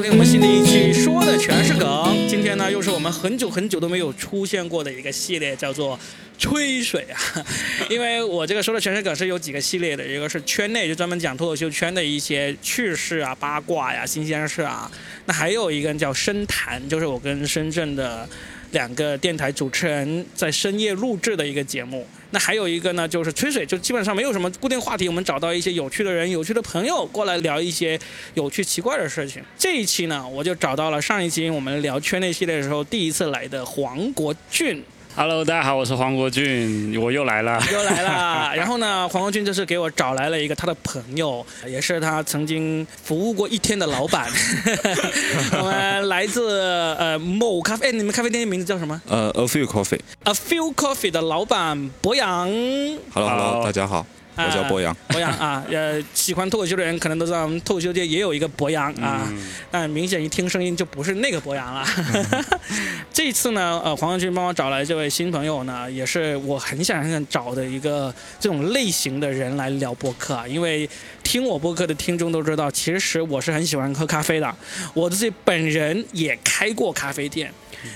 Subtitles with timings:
[0.00, 2.26] 收听我们新的一期，说的全是梗。
[2.26, 6.00] 今天呢，又是我们很久很久都没有出现过的一个系列，叫做
[6.38, 7.20] 吹水啊。
[7.90, 14.90] 因为我这个说的全是梗是有几个系列的，一个是圈内，就专门讲脱口秀圈的一些趣事啊、八卦呀、新鲜事啊。
[15.26, 18.26] 那还有一个叫深谈，就是我跟深圳的
[18.72, 22.06] 两个电台主持人在深夜录制的一个节目。
[22.32, 27.98] 那还有一个呢，就是吹水，就基本上没有什么固定话题，我们找到一些有趣的人、有趣的朋友过来聊一些
[28.34, 29.42] 有趣奇怪的事情。
[29.58, 34.82] 这一期呢，我就找到了上一期我们聊圈内系列的时候第一次来的黄国俊。
[35.16, 37.60] Hello，大家好，我是黄国俊，我又来了。
[37.72, 38.54] 又来了。
[38.54, 44.28] 然后呢，黄国俊就是给我找来了一个他的朋友，也是他曾经服务过一天的老板。
[45.58, 46.60] 我们来自
[46.98, 49.98] 呃某咖啡，哎，你们咖啡店名字叫什么呃，A few coffee。
[50.24, 52.48] ？A Few Coffee 的老板博洋。
[53.12, 54.06] Hello，Hello，Hello 大家好，
[54.46, 54.96] 我叫博洋。
[55.08, 61.84] 博洋啊，呃，喜欢脱口秀的人可能都知道，我们脱口秀界也有一个博洋啊，嗯但明显一听声音就不是那个博洋了。
[63.12, 70.88] 这一次呢，呃，黄文军帮我找来这位新朋友呢，也是我很想很想找的一个这种类型的人来聊播客啊，因为
[71.22, 74.54] 听我播客的听众都知道，其实我是很喜欢喝咖啡的，
[74.94, 77.52] 我自己本人也开过咖啡店。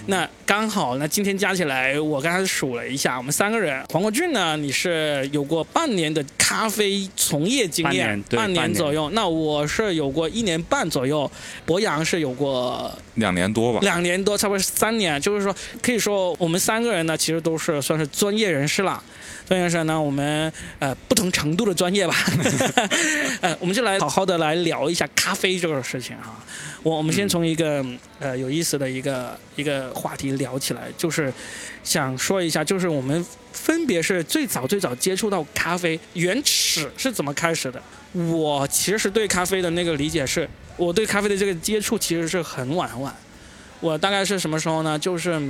[0.06, 9.10] 那刚好，那今天加起来，我刚才数了一下，我们三个人，黄国俊呢，你是有过半年的咖啡从业经验，半年半年左右。
[9.10, 11.30] 那我是有过一年半左右，
[11.64, 13.80] 博洋是有过两年多吧。
[13.82, 15.20] 两年多，差不多三年。
[15.20, 19.02] 就是说，可以说我们三个人呢，其实都是算是专业人士了。
[19.46, 22.14] 专业人士呢，我们呃不同程度的专业吧，
[23.42, 26.42] 呃，我们就来好好的来聊一下咖啡这个事情哈。
[26.82, 27.84] 我我们先从一个
[28.18, 31.32] 呃有意思的一个一个话题聊起来，就是
[31.82, 37.82] 想说一下，就是我们分别是最早最早接触到咖啡原始是怎么开始的。
[38.12, 43.14] 我其实对咖啡的那个理解是，我对咖啡的这个接触其实是很晚很晚。
[43.80, 44.98] 我大概是什么时候呢？
[44.98, 45.40] 就是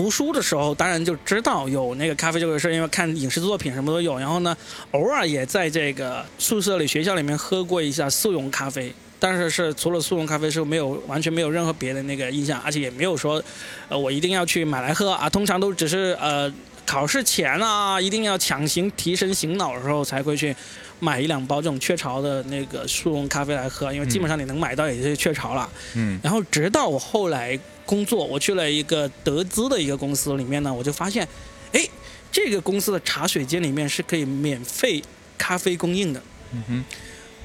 [0.00, 4.18] 读书的时候，当然就知道有那个咖啡这个事，因为看影视作品什么都有。
[4.18, 4.56] 然后呢，
[4.92, 13.42] 偶尔也在这个宿舍里、学校里面喝过一下速溶咖啡，但是是除了速溶咖啡是没有完全没有任何别的那个印象，而且也没有说，
[13.90, 15.28] 呃，我一定要去买来喝啊。
[15.28, 16.50] 通常都只是呃
[16.86, 20.56] 考试前啊，一定要强行提神醒脑的时候才会去
[20.98, 25.68] 买一两包这种雀巢的那个速溶咖啡来喝，因为基本上你能买到也就是雀巢了。
[25.94, 27.58] 嗯然后直到我后来
[27.90, 31.26] 工作，我去了一个德资的一个公司里面呢，我就发现，
[31.72, 31.84] 哎，
[32.30, 35.02] 这个公司的茶水间里面是可以免费
[35.36, 36.22] 咖啡供应的。
[36.52, 36.84] 嗯哼，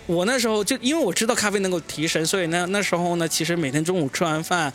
[0.05, 4.71] 我那时候就因为我知道咖啡能够提神，所以呢那时候呢，其实每天中午吃完饭。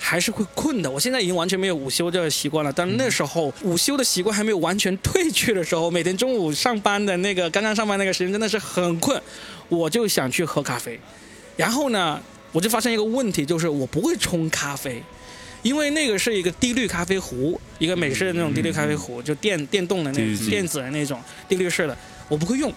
[0.00, 0.88] 还是会困的。
[0.88, 9.20] 我现在已经完全没有午休这个习惯了，但是那时候午休的习惯还没有完全褪去的时候，每天中午上班的那个刚刚上班那个时间真的是很困，
[9.68, 11.00] 我就想去喝咖啡。
[11.56, 15.02] 然后呢，我就发现一个问题，就是我不会冲咖啡，
[15.62, 21.96] 因为那个是一个滴滤咖啡壶，一个美式的那种滴滤咖啡壶，就电电动的那种电子的那种滴滤式的，
[22.28, 22.72] 我不会用。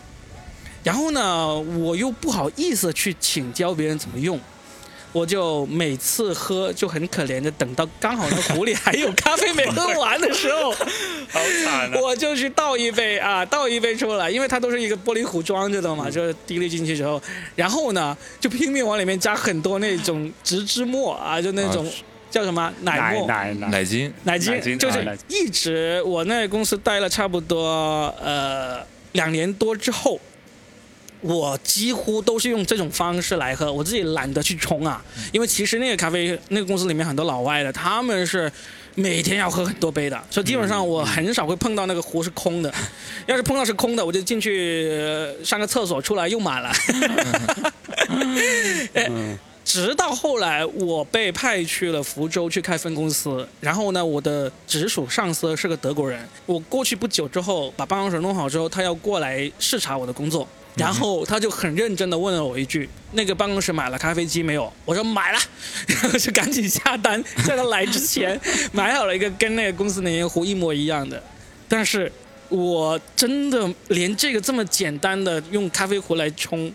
[0.83, 4.39] 然后呢，我又不好意思去请教别人怎么用，
[5.11, 10.71] 我就每次喝就很可怜的，等到刚好那壶里还有咖啡没喝完的时候，
[11.29, 11.99] 好惨啊！
[12.01, 17.21] 我就去倒一杯啊，倒一杯出来，因为它都是一个玻璃壶装着的嘛，就是滴滤进去之后，
[17.55, 21.91] 然后呢就拼命往里面加很多那种植脂末啊，就那种、啊
[22.31, 23.27] 叫什么奶奶沫。
[23.27, 24.13] 奶奶，奶精。
[24.23, 27.67] 奶精就是一直我那公司待了差不多
[28.23, 28.79] 呃
[29.11, 30.17] 两年多之后，
[31.21, 38.51] 我几乎都是用这种方式来喝，我自己懒得去冲啊，因为其实那个咖啡那个公司里面很多老外的，他们是
[38.95, 42.73] 每天要喝很多杯的，所以基本上我很少会碰到那个壶是空的，
[43.27, 46.71] 要是碰到是空的，我就进去呃上个厕所，出来又满了。
[48.95, 49.37] 嗯。
[49.63, 56.27] 直到后来我被派去了福州去开分公司，然后呢，我的直属上司是个德国人。
[56.45, 60.45] 我过去不久之后，把办公室弄好之后，他要过来视察我的工作，
[60.75, 65.39] 然后他就很认真的问了我一句：“那个办公室买了咖啡机没有？”我说买了，
[65.87, 68.39] 然后就赶紧下单，在他来之前
[68.71, 71.21] 买好了一个跟那个公司那个壶一模一样的，
[71.67, 72.11] 但是。
[72.53, 76.69] 我真的连这个这么简单的用咖啡壶来冲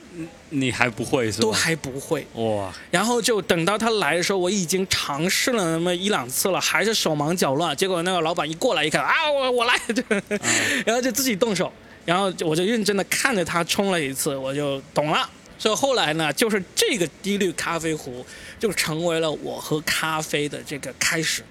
[0.49, 1.42] 你还不会是吧？
[1.42, 7.76] 都还不会，哇，然后就等到他来的时候，我已经尝试了那么一两次了，还是手忙脚乱。
[7.76, 10.02] 结果那个老板一过来一看啊，我我来，就
[10.87, 11.70] 然后就自己动手，
[12.06, 15.29] 然后我就认真的看着他冲了一次，我就懂了。
[15.58, 18.25] 所以后来呢，就是这个滴滤咖啡壶
[18.58, 21.43] 就成为了我喝咖啡的这个开始。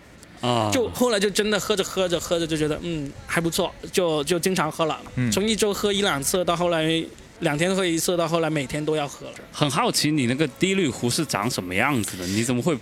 [0.42, 7.04] 啊，就后来就真的喝着喝着喝着就觉得嗯还不错，就就经常喝了，嗯从一周喝一两次到后来
[7.40, 9.34] 两天喝一次，到后来每天都要喝了。
[9.52, 12.28] 很好奇你那个滴滤壶是长什么样子的？
[12.28, 12.78] 你怎么会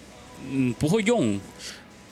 [0.49, 1.39] 嗯不会用？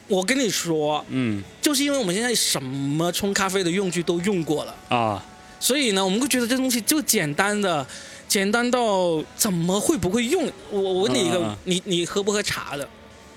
[0.08, 5.26] 我跟你说，嗯就是因为我们现在什么冲咖啡的用具都用过了，啊
[5.62, 7.86] 所以呢，我们会觉得这东西就简单的，
[8.28, 10.52] 简单到怎么会不会用？
[10.72, 12.90] 我我问你一个，嗯嗯嗯你你喝不喝茶的？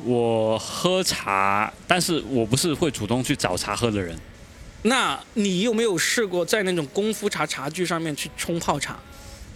[0.02, 4.18] 我喝茶，但是我不是会主动去找茶喝的人。
[4.82, 8.98] 那你有没有试过在那种功夫茶茶具上面去冲泡茶？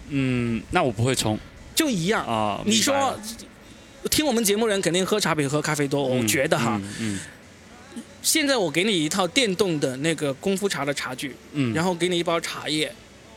[0.09, 1.37] 嗯，那我不会冲
[1.75, 2.25] 就一样。
[2.25, 2.61] 啊。
[2.65, 3.19] 你说
[4.09, 6.79] 听我们节目人肯定喝茶比喝咖啡多，我嗯觉得哈。
[6.99, 7.19] 嗯
[8.29, 12.93] 现在我给你一套电动的那个功夫茶的茶具，嗯，然后给你一包茶叶，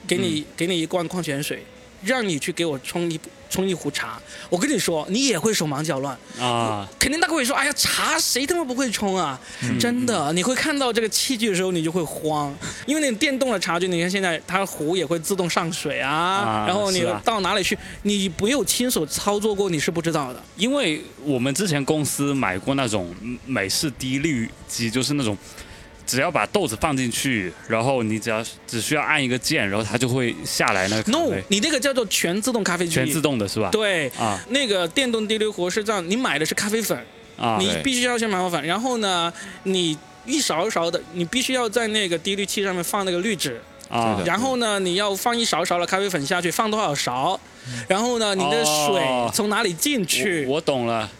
[0.06, 1.64] 给你、给你一罐矿泉水，
[2.04, 3.18] 让你去给我冲一
[3.48, 4.20] 冲一壶茶。
[4.48, 12.54] 我跟你说，你也会手忙脚乱，啊，肯定大哥会说：“哎呀，茶谁他妈不会冲啊？”嗯真的，你会看到这个器具的时候，你就会慌，
[12.86, 20.42] 因为那种电动的茶具，你看现在它壶也会自动上水啊，啊然后你到哪里去，你没有亲手操作过，你是不知道的。
[20.56, 23.14] 因为我们之前公司买过那种
[23.46, 25.36] 美式滴滤机，就是那种
[26.12, 33.70] 只要把豆子放进去，然后你只要只需要按一个键，然后它就会下来那个咖 No，你那个叫做全自动咖啡机，全自动的是吧？
[33.72, 34.10] 对。
[34.10, 34.38] 啊。
[34.50, 37.02] 那个电动滴滤壶是这样，你买的是咖啡粉，
[37.38, 39.32] 啊你必须要先买好粉，然后呢，
[39.62, 44.20] 你一勺一勺的，你必须要在那个滴滤器上面放那个滤纸，啊。
[44.26, 47.40] 然后呢，你要放一勺勺的咖啡粉下去，放多少勺，
[47.88, 49.30] 然后呢，你的水哦。
[49.32, 50.44] 从哪里进去？
[50.44, 51.10] 我我懂了，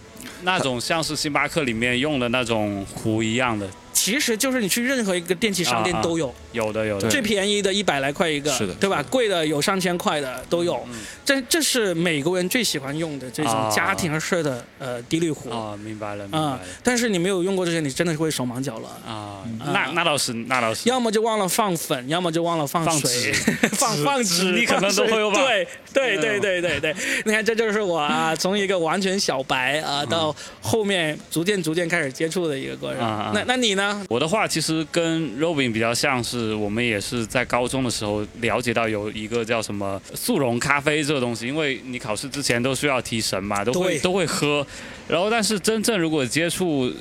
[0.42, 3.66] 那种像是星巴克里面用的那种壶一样的，
[4.02, 6.02] 其实就是你去任何一个电器商店啊啊。
[6.02, 7.08] 都有，有的有的。
[7.08, 9.00] 最便宜的一百来块一个，是的对吧？
[9.08, 10.84] 贵的有上千块的都有。
[10.88, 13.70] 嗯这这是美国人最喜欢用的这种啊。
[13.70, 15.48] 家庭式的呃滴滤壶。
[15.50, 18.92] 啊，明白了明白啊了，但是你没有用过这些，你真的会手忙脚乱。
[19.06, 23.32] 啊，那那倒是那倒是，要么就忘了放粉，要么就忘了放放水，
[23.78, 25.36] 放纸 放纸，你可能都会有吧。
[25.38, 26.40] 放水对对嗯。
[26.40, 33.00] 对对对对，你看这就是我啊， 从一个完全小白啊，到后面逐渐逐渐开始接触的一个过程。
[33.32, 33.91] 那那你呢？
[34.08, 44.66] 我的话其实跟 Robin 比较像是，我们也是在高中的时候了解到有一个叫什么速溶咖啡这个东西，因为你考试之前都需要提神嘛，都会都会喝。
[45.08, 46.92] 然后，但是真正如果接触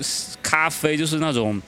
[0.41, 1.61] 咖啡，就是那种。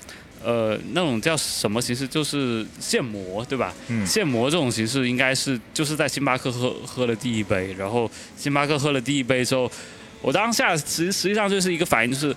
[0.46, 2.06] 呃，那种叫什么形式？
[2.06, 3.74] 就是现磨，对吧？
[3.88, 9.72] 嗯现磨这种形式应该是就是在星巴克喝喝了第一杯，然后星巴克喝了第一杯之后，
[10.22, 12.36] 我当下实实际上就是一个反应，就是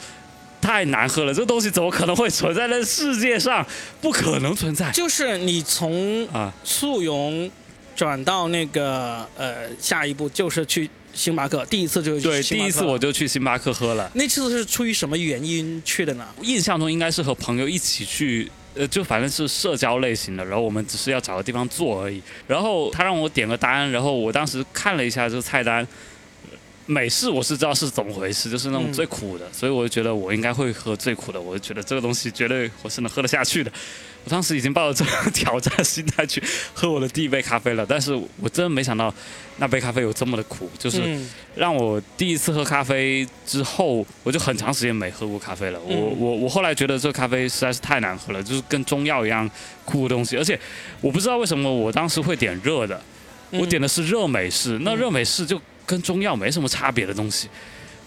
[0.67, 3.65] 太难喝了，这东西怎么可能会存在在世界上？
[4.01, 6.53] 不可能存在就是你从啊！
[6.65, 7.49] 速溶
[7.95, 16.27] 转到那个呃下一步就是去星巴克，第一次就去对，第一次我就去星巴克喝了，那次是出于什么原因去的呢？
[16.43, 18.51] 印象中应该是和朋友一起去。
[18.79, 22.21] 呃，就反正是社交类型的，然后我们只是要找个地方坐而已。
[22.47, 25.89] 然后他让我点个单，然后我当时看了一下这个菜单，
[26.87, 33.71] 美式我是知道是怎么回事，就是那种嗯最苦的，所以我就觉得我应该会喝最苦的，我就觉得这个东西绝对我是能喝得下去的。
[34.25, 36.43] 我当时已经抱着这种挑战心态去
[36.75, 39.13] 喝我的第一杯咖啡了，但是我真的没想到
[39.59, 45.81] 那杯咖啡有这么的苦，就是嗯让我第一次喝咖啡之后，我就很长时间没喝过咖啡了。
[45.81, 49.49] 我嗯我我后来觉得这咖啡实在是太难喝了，就是跟中药一样
[49.85, 50.59] 苦的东西，而且
[51.01, 53.01] 我不知道为什么我当时会点热的，
[53.53, 57.49] 嗯我点的是热美式，那热美式就跟中药没什么差别的东西。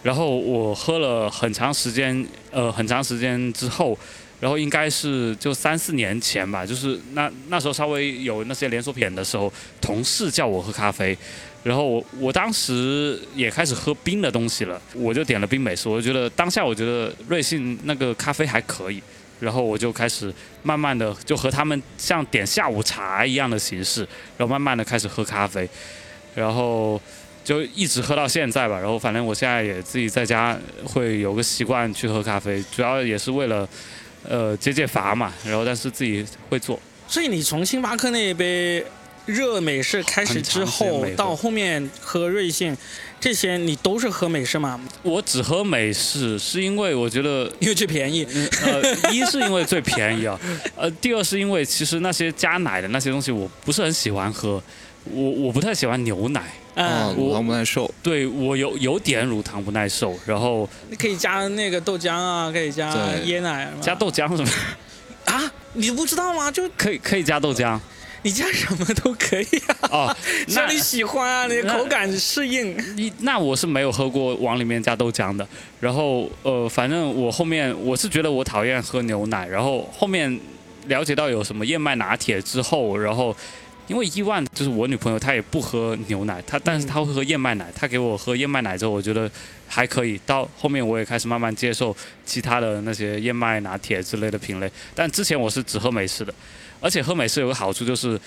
[0.04, 3.98] 然后我喝了很长时间，呃，很长时间之后，
[4.40, 11.18] 然后应该是就三四年前吧，就是那那时候稍微有那些连锁品的时候，同事叫我喝咖啡，
[11.64, 19.04] 然后我我当时也开始喝冰的东西了，我就点了冰美式，我觉得当下我觉得瑞幸那个咖啡还可以，
[19.42, 20.34] 然后我就开始
[20.64, 24.08] 慢慢的就和他们像点下午茶一样的形式，
[24.38, 25.70] 然后慢慢的开始喝咖啡，
[26.34, 27.02] 然后
[27.50, 28.78] 就一直喝到现在吧。
[28.78, 33.68] 然后反正我现在也自己在家会有个习惯去喝咖啡，主要也是为了
[34.28, 35.34] 呃解解乏嘛。
[35.44, 38.86] 然后但是自己会做，所以你从星巴克那一杯
[39.26, 42.78] 热美式开始之后到后面喝瑞幸，
[43.20, 44.80] 这些你都是喝美式吗？
[45.02, 48.28] 我只喝美式是因为我觉得因为最便宜。
[48.62, 50.40] 呃，一是因为最便宜啊，
[50.78, 54.62] 呃，第二是因为其实那些加奶的那些东西我不是很喜欢喝，
[55.06, 62.94] 我我不太喜欢牛奶，啊，嗯，乳糖不耐受，对我有有点乳糖不耐受，然后你可以加那个豆浆啊，可以加
[63.26, 63.82] 椰奶嘛。
[63.82, 64.50] 加豆浆什么
[65.26, 66.50] 啊，你不知道吗？
[66.50, 67.80] 就可以可以加豆浆。
[68.22, 70.18] 你加什么都可以啊，哦，
[70.54, 72.76] 那你喜欢啊，你的口感适应。
[72.98, 75.48] 你那我是没有喝过往里面加豆浆的，
[75.80, 80.38] 然后呃，反正我后面我是觉得我讨厌喝牛奶，然后后面
[80.88, 83.34] 了解到有什么燕麦拿铁之后，然后
[83.90, 87.66] 因为伊万就是我女朋友，她也不喝牛奶，她但是她会喝燕麦奶。
[87.76, 89.30] 她给我喝燕麦奶之后，我觉得
[89.68, 90.18] 还可以。
[90.28, 94.72] 到后面我也开始慢慢接受其他的那些燕麦拿铁之类的品类。
[94.94, 96.32] 但之前我是只喝美式的，
[96.80, 98.18] 而且喝美式有个好处就是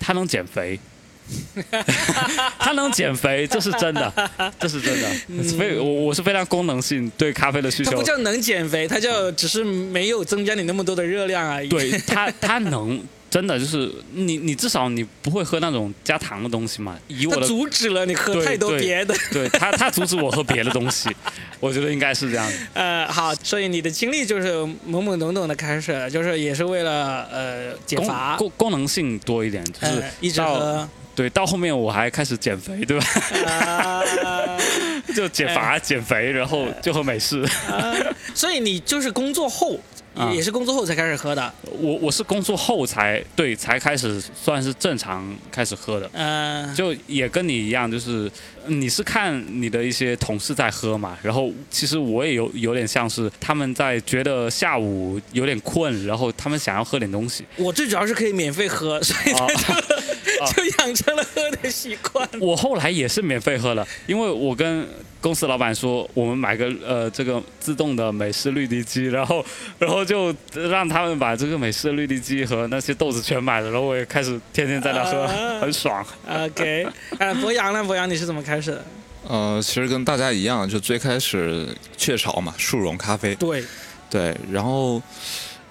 [0.00, 0.78] 它能减肥。
[2.58, 4.12] 它能减肥，这是真的，
[4.58, 5.08] 这是真的。
[5.56, 7.92] 非我我是非常功能性对咖啡的需求。
[7.92, 11.68] 它不叫能减肥，它叫只是没有增加你那么多的热量而已。
[11.68, 13.02] 对它，它能。
[13.34, 16.96] 真的就是你，你至少你不会喝那种加糖的东西嘛？
[17.08, 19.12] 以我的阻止了你喝太多别的。
[19.32, 21.10] 对他，他阻止我喝别的东西，
[21.58, 22.48] 我觉得应该是这样。
[22.74, 24.52] 呃，好，所以你的经历就是
[24.88, 30.88] 懵懵懂懂的开始，就是也是为了呃减乏，功功能性多一点，就是一直喝。
[31.16, 33.06] 对，到后面我还开始减肥，对吧？
[35.14, 37.46] 就减乏减肥，然后就喝美式。
[38.34, 39.78] 所以你就是工作后。
[40.32, 48.30] 也是工作后才开始喝的，我我是工作后才对才开始算是正常开始喝的，嗯，就也跟你一样，就是
[48.66, 57.44] 你是看你的一些同事在喝嘛，然后其实我也有有点像是他们在觉得下午有点困，然后他们想要喝点东西。
[57.56, 59.34] 我最主要是可以免费喝，所以
[60.54, 62.28] 就养成了喝的习惯。
[62.40, 64.86] 我后来也是免费喝了，因为我跟。
[65.24, 69.42] 公司老板说：“我们买个呃这个自动的美式滤滴机，然后
[69.80, 75.26] 然后就让他们把这个美式滤滴机和那些豆子全买了，然后我也开始天天在那喝，
[75.60, 76.86] 很爽。” OK，
[77.18, 77.82] 呃，博洋呢？
[77.82, 78.84] 博洋你是怎么开始的？
[79.26, 83.34] 呃，其实跟大家一样，就最开始雀巢嘛，速溶咖啡。
[83.36, 83.64] 对，
[84.10, 85.00] 对，然后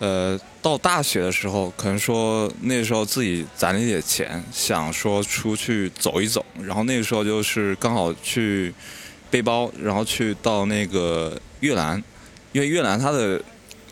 [0.04, 8.74] 呃到大学的时候，可能说那时候自己攒了一点钱，想说出去走一走，然后那个时候就是刚好去。
[9.34, 11.98] 背包，然后去到那个越南，
[12.52, 13.42] 因为越南它的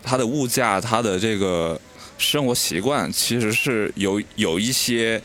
[0.00, 1.76] 它的物价，它的这个
[2.16, 5.20] 生活习惯其实是有有一些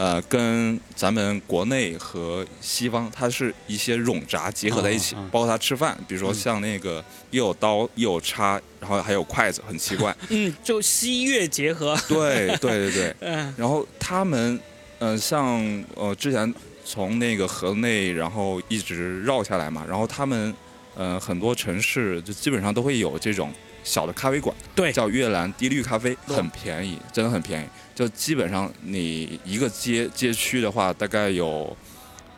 [0.00, 10.16] 呃跟咱们国内和西方它是一些冗杂结合在一起，包括他吃饭，比如说像那个又有刀又有叉，然后还有筷子，很奇怪。
[10.30, 11.94] 嗯，就西越结合。
[12.08, 13.16] 对对对对。
[13.20, 13.54] 嗯。
[13.58, 14.58] 然后他们
[15.00, 16.50] 嗯，像呃之前。
[16.82, 20.52] 从那个河内，然后一直绕下来嘛，然后他们，
[20.96, 23.52] 呃，很多城市就基本上都会有这种
[23.84, 27.66] 小的咖啡馆，对，叫越南滴绿咖啡，很便宜，真的很便宜。
[28.00, 31.76] 就基本上你一个街街区的话，大概有，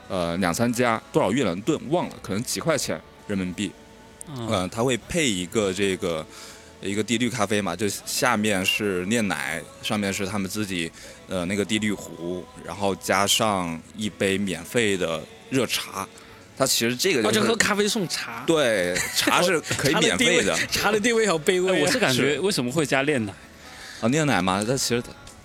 [0.08, 3.70] 呃，两三家，多少越南盾忘了，可能几块钱人民币，
[4.36, 6.26] 嗯，他会配一个这个。
[6.84, 10.90] 一个滴滤咖啡嘛，就下面是炼奶，上面是他们自己
[11.28, 16.04] 呃那个滴滤壶，然后加上一杯免费的热茶。
[16.58, 20.56] 它其实这个就是喝咖啡送茶，对，茶是 可以免费的。
[20.72, 23.32] 茶的地位好卑微，我是感觉为什么会加炼奶
[24.00, 24.08] 啊？
[24.08, 25.00] 炼奶嘛，它其实。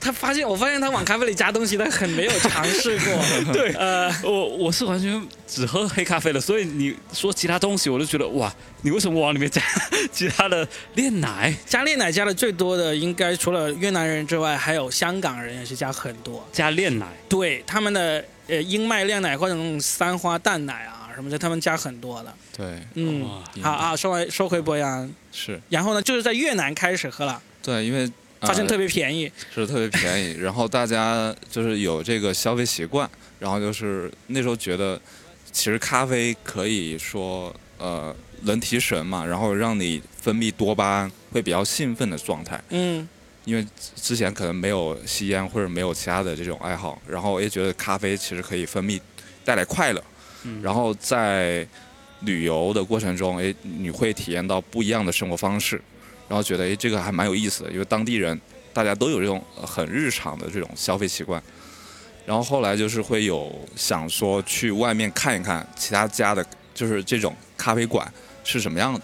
[0.08, 3.14] 他发现，我发现他往咖啡里加东西，他很没有尝试过。
[3.52, 8.50] 对，呃，我我是完全只喝黑咖啡的，所以你说其他东西，我都觉得哇，
[8.84, 9.62] 你为什么往里面加
[10.10, 11.54] 其他的炼奶？
[11.66, 16.48] 加炼奶加的最多的，应该除了越南人之外，还有香港人也是加很多。
[16.54, 17.08] 加炼奶？
[17.28, 22.34] 对，他们的呃英麦炼奶或者那种三花淡奶啊什么的，他们加很多的。
[22.56, 23.30] 对，嗯，
[23.62, 27.42] 好啊，说完说回博洋是，然后呢，就是在越南开始喝了。
[27.62, 28.10] 对，因为。
[28.42, 30.34] 发现特别便宜，是特别便宜。
[30.34, 35.00] 然后大家就是有这个消费习惯，然后就是那时候觉得，
[35.52, 42.62] 其实咖啡可以说呃能提神嘛，然后让你分泌多巴胺，会比较兴奋的状态。
[42.70, 43.08] 嗯。
[43.46, 43.66] 因为
[43.96, 49.00] 之前可能没有吸烟或者没有其他的这种爱好，然后也觉得咖啡其实可以分泌
[49.46, 50.04] 带来快乐。
[50.44, 50.62] 嗯。
[50.62, 51.66] 然后在
[52.22, 55.82] 旅游的过程中，哎，你会体验到不一样的生活方式。
[56.28, 58.40] 然后觉得哎，这个还蛮有意思的，因为当地人
[58.74, 61.42] 大家都有这种很日常的这种消费习惯。
[62.26, 68.06] 然后后来就是会有想说去外面看一看其他家的，就是这种咖啡馆
[68.44, 69.00] 是什么样的。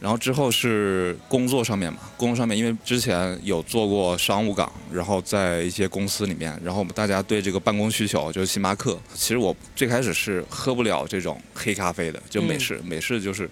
[0.00, 8.98] 然后之后是工作上面嘛，工作上面因为之前有做过商务岗，然后在一些公司里面，然后大家对这个办公需求就是星巴克。
[9.12, 13.50] 其实我最开始是喝不了这种黑咖啡的，就美式，美式就是。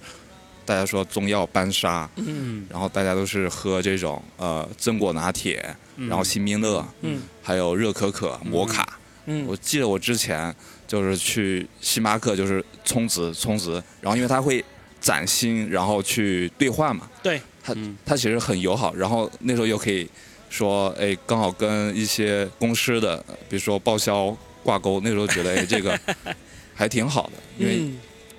[0.66, 5.64] 大家说中药班沙，嗯，然后大家都是喝这种呃榛果拿铁，
[5.96, 10.52] 然后新冰乐，嗯，还有热可可、摩卡，嗯，我记得我之前
[10.88, 14.62] 就是去星巴克就是充值充值，然后因为它会
[15.00, 17.72] 攒星，然后去兑换嘛，对，它
[18.04, 20.10] 它其实很友好，然后那时候又可以
[20.50, 23.16] 说哎刚好跟一些公司的
[23.48, 25.96] 比如说报销挂钩，那时候觉得哎这个
[26.74, 27.76] 还挺好的，因为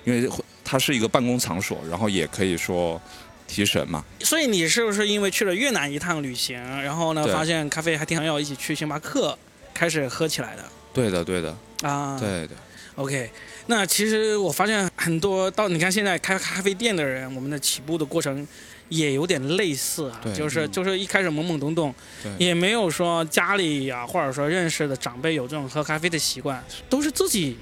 [0.04, 0.28] 因为。
[0.70, 3.00] 它是一个办公场所，然后也可以说
[3.46, 4.04] 提神嘛。
[4.20, 9.36] 所以你是不是因为去了越南一趟旅行，然后呢发现咖啡还挺想要，一起去星巴克
[9.72, 10.64] 开始喝起来的？
[10.92, 12.18] 对的，对的，啊。
[12.20, 12.54] 对的
[12.96, 13.30] ，OK，
[13.68, 18.46] 那其实我发现很多到你看现在开咖啡店的人，我们的起步的过程
[18.90, 20.70] 也有点类似啊，就是嗯。
[20.70, 21.94] 就是一开始懵懵懂懂，
[22.36, 27.56] 也没有说家里啊、或者说认识的长辈有这种喝咖啡的习惯，都是自己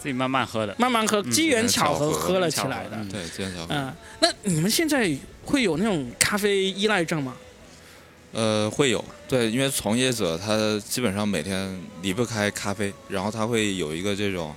[0.00, 0.74] 自己慢慢喝的。
[0.78, 2.96] 慢慢喝，嗯机缘巧合机缘巧合喝了起来的。
[3.10, 5.10] 对，机缘巧合嗯，那你们现在
[5.44, 7.36] 会有那种咖啡依赖症吗？
[8.32, 14.54] 呃，会有对，因为从业者他基本上每天离不开咖啡，然后他会有一个这种，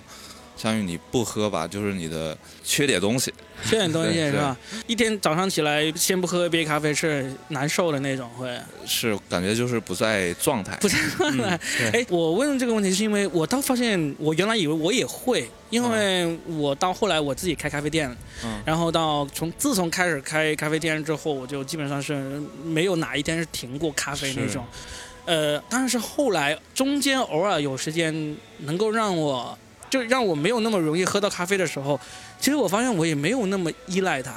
[0.64, 3.34] 相当于你不喝吧，就是你的缺点东西。
[3.70, 4.58] 缺点东西是吧？
[4.88, 8.58] 一天早上起来先不喝一杯咖啡是难受的那种，会。
[8.86, 10.78] 是感觉就是不在状态。
[10.78, 11.60] 不在状态
[11.92, 18.10] 哎，我问这个问题是因为我倒发现，我原来以为我也会，因为我到后来我自己开咖啡店，
[18.46, 24.66] 嗯然后到从自从开始开咖啡店之后，我就基本上是没有哪一天是停过咖啡那种。
[25.26, 29.58] 呃，但是后来中间偶尔有时间能够让我，
[29.94, 32.00] 就让我没有那么容易喝到咖啡的时候，
[32.40, 34.34] 其实我发现我也没有那么依赖它，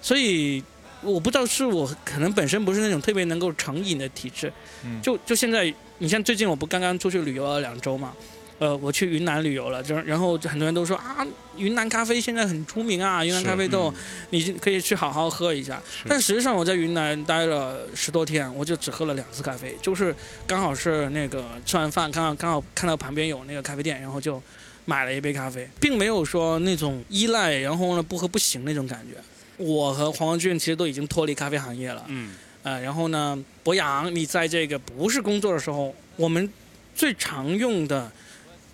[0.00, 0.62] 所以
[1.02, 4.52] 我不知道是我可能本身不是那种特别能够成瘾的体质，
[4.84, 5.02] 嗯。
[5.02, 8.12] 就就现在，你像最近我不刚刚出去旅游了两周嘛，
[8.60, 14.00] 呃，我去云南旅游了，就然后很多人都说啊，云南咖啡现在很出名啊，云南咖啡豆嗯。
[14.30, 15.82] 你可以去好好喝一下。
[16.08, 20.14] 但实际上我在云南待了十多天，我就只喝了两次咖啡，就是
[20.46, 24.40] 刚好是那个吃完饭，刚好刚好看到旁边有那个咖啡店，然后就
[24.84, 29.20] 买了一杯咖啡，并没有说那种依赖，然后呢不喝不行那种感觉。
[29.56, 36.50] 我和黄文俊其实都已经脱离咖啡行业了，嗯，呃，然后呢，博洋，你在这个不是工作的时候，我们
[36.94, 38.10] 最常用的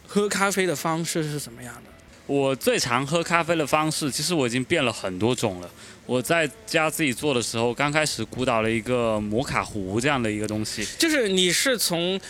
[0.06, 1.82] 喝咖啡的方式是什么样的？
[2.26, 5.70] 我最常喝咖啡的方式，其实我已经变了很多种了。
[6.06, 12.20] 我在家自己做的时候，刚开始鼓捣了一个摩卡壶这样的一个东西，就是你是从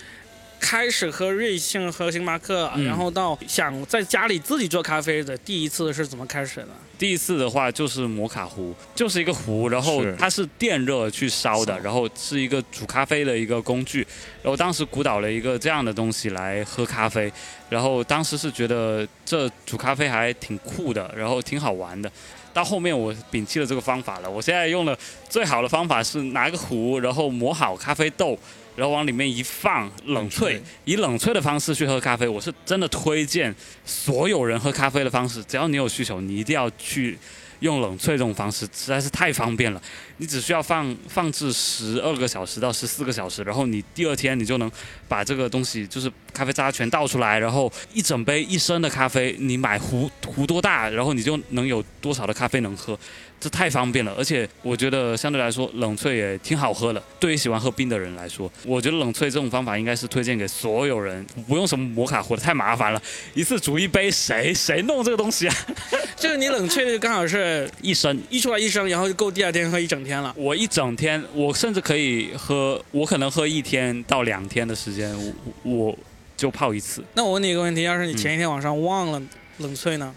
[0.60, 6.68] 开始喝瑞幸、喝星巴克，嗯然后到想在家里自己做咖啡的第一次是怎么开始的？
[6.98, 14.06] 第一次的话就是摩卡壶，就是一个壶，然后它是电热去烧的，然后是一个煮咖啡的一个工具。
[14.42, 17.32] 然后当时鼓捣了一个这样的东西来喝咖啡，
[17.70, 22.12] 然后当时是觉得这煮咖啡还挺酷的，然后挺好玩的。
[22.52, 28.36] 到后面我摒弃了这个方法了，我现在用了最好的方法是拿一个壶，然后磨好咖啡豆，
[28.80, 32.26] 然后往里面一放，冷萃，以冷萃的方式去喝咖啡。
[32.26, 37.18] 我是真的推荐所有人喝咖啡的方式，只要你有需求，你一定要去
[37.58, 39.82] 用冷萃这种方式，实在是太方便了。
[40.16, 44.72] 你只需要放放置十二个小时到十四个小时，然后你第二天你就能
[45.06, 52.98] 把这个东西就是咖啡渣全倒出来，然后一整杯一升的咖啡，你买壶壶多大，然后你就能有多少的咖啡能喝。
[53.40, 57.02] 这太方便了，而且我觉得相对来说冷萃也挺好喝的。
[57.18, 65.56] 对于喜欢喝冰的人来说，我觉得冷萃这种方法应该是推荐给所有人，不用什么摩卡壶的，太麻烦了，一次煮一杯，谁谁弄这个东西啊？
[66.16, 70.34] 就是你冷萃的刚好是一升，一出来一升，然后就够第二天喝一整天了。
[70.36, 75.98] 我一整天，我甚至可以喝，我可能喝一天到两天的时间，我我
[76.36, 77.02] 就泡一次。
[77.14, 79.22] 那我问你一个问题，要是你嗯前一天晚上忘了
[79.58, 80.14] 冷萃呢？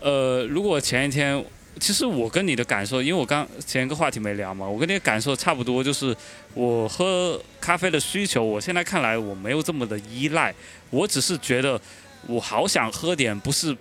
[0.00, 1.42] 呃，如果前一天，
[1.78, 6.16] 其实我跟你的感受，因为我刚前一个话题没聊嘛，我跟你的感受差不多，就是
[6.54, 10.54] 我喝咖啡的需求，我现在看来我没有这么的依赖，
[10.90, 11.80] 我只是觉得
[12.26, 13.76] 我好想喝点不是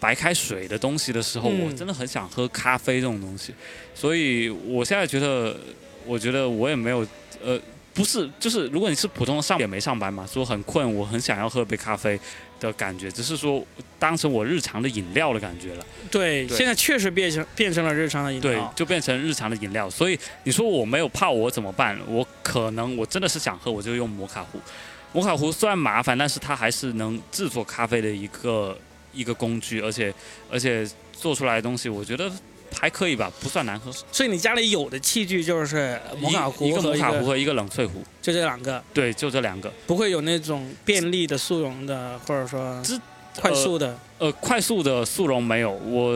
[0.00, 3.54] 白开水的东西的时候，嗯我真的很想喝咖啡这种东西，
[3.94, 5.56] 所以我现在觉得，
[6.06, 7.06] 我觉得我也没有
[7.42, 7.60] 呃。
[7.94, 12.16] 不是，就是如果你是普通的上也没上班嘛，说很困，我很想要喝杯咖啡
[12.60, 13.64] 的感觉，只是说
[13.98, 15.86] 当成我日常的饮料的感觉了。
[16.10, 18.72] 对，对现在确实变成变成了日常的饮对料，。
[18.74, 19.88] 就变成日常的饮料。
[19.88, 21.98] 所以你说我没有泡，我怎么办？
[22.06, 24.60] 我可能我真的是想喝，我就用摩卡壶。
[25.12, 28.78] 摩卡壶虽然麻烦，但是它还是能制作咖啡的一个
[29.12, 30.12] 一个工具，而且
[30.50, 32.30] 而且做出来的东西，我觉得
[32.76, 33.92] 还可以吧，不算难喝。
[34.10, 39.72] 所以你家里有的器具就是摩卡壶一一个摩卡壶和一个冷萃壶，就这两个，对，就这两个。
[39.86, 42.98] 不会有那种便利的速溶的，或者说这
[43.40, 43.98] 快速的。
[44.18, 46.12] 呃，快速的速溶没有，我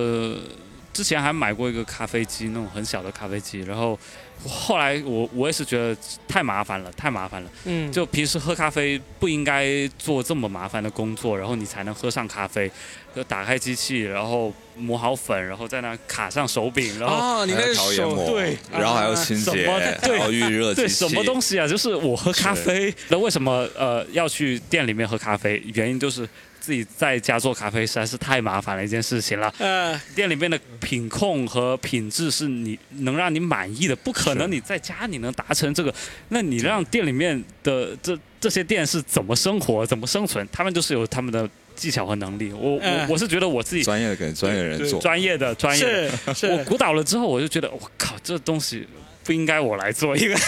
[0.93, 3.99] 之前还买过一个咖啡机，那种很小的咖啡机，然后
[4.47, 5.97] 后来我我也是觉得
[6.29, 7.51] 太麻烦了，太麻烦了。
[7.65, 12.71] 嗯，就平时喝咖啡不应该做这么麻烦的工作，然后你才能喝上咖啡。
[13.15, 21.69] 就打开机器，然后磨好粉，然后在那卡上手柄，然后、哦，你还那个手要调研磨，对然后还要清洁，什么的对还要预热对机器，什么东西啊？
[21.69, 25.63] 就是我喝咖啡，那为什么呃要去店里面喝咖啡？
[25.75, 26.27] 原因就是
[26.63, 29.53] 自己在家做咖啡实在是太麻烦了一件事情了。
[29.59, 35.93] 呃，店里面的品控和品质是你能让你满意的，不可可能你在家你能达成这个，
[36.29, 40.49] 那你让店里面的这这些店是怎么生活、怎么生存？
[40.53, 42.53] 他们就是有他们的技巧和能力。
[42.53, 48.87] 我嗯我我是觉得我自己专业的给专业人做，专业的专业的，是是，我鼓捣了之后，我就觉得我靠，这东西
[49.25, 50.41] 不应该我来做，应该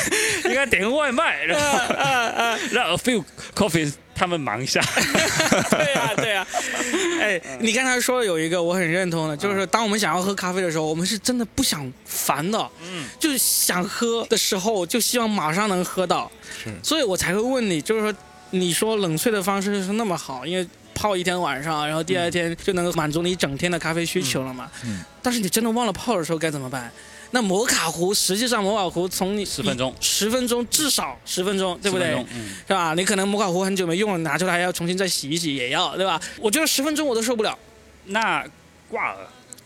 [0.48, 3.24] 应该点个外卖，然后啊啊，让 A few
[3.55, 4.81] coffee 他们忙一下。
[5.70, 6.46] 对呀、对呀、
[7.20, 16.31] 哎，你刚才说有一个我很认同的，就是当我们想要喝咖啡的时候，我们是真的不想烦的，嗯，就是想喝的时候就希望马上能喝到，
[16.62, 18.14] 是所以我才会问你，就是说
[18.50, 20.66] 你说冷萃的方式是那么好，因为。
[20.96, 24.70] 泡一天晚上，然后第二天就能够满足你一整天的咖啡需求了嘛？
[24.85, 26.88] 嗯但是你真的忘了泡的时候该怎么办？
[27.35, 32.94] 那摩卡壶实际上摩卡壶从你10分钟十分钟至少十分钟，对不对？10分钟嗯，是吧？
[32.94, 36.20] 你可能摩卡壶很久没用了，拿出来还要重新再洗一洗，也要，对吧？
[36.38, 37.59] 我觉得十分钟我都受不了。
[38.05, 38.47] 那
[38.88, 39.16] 挂耳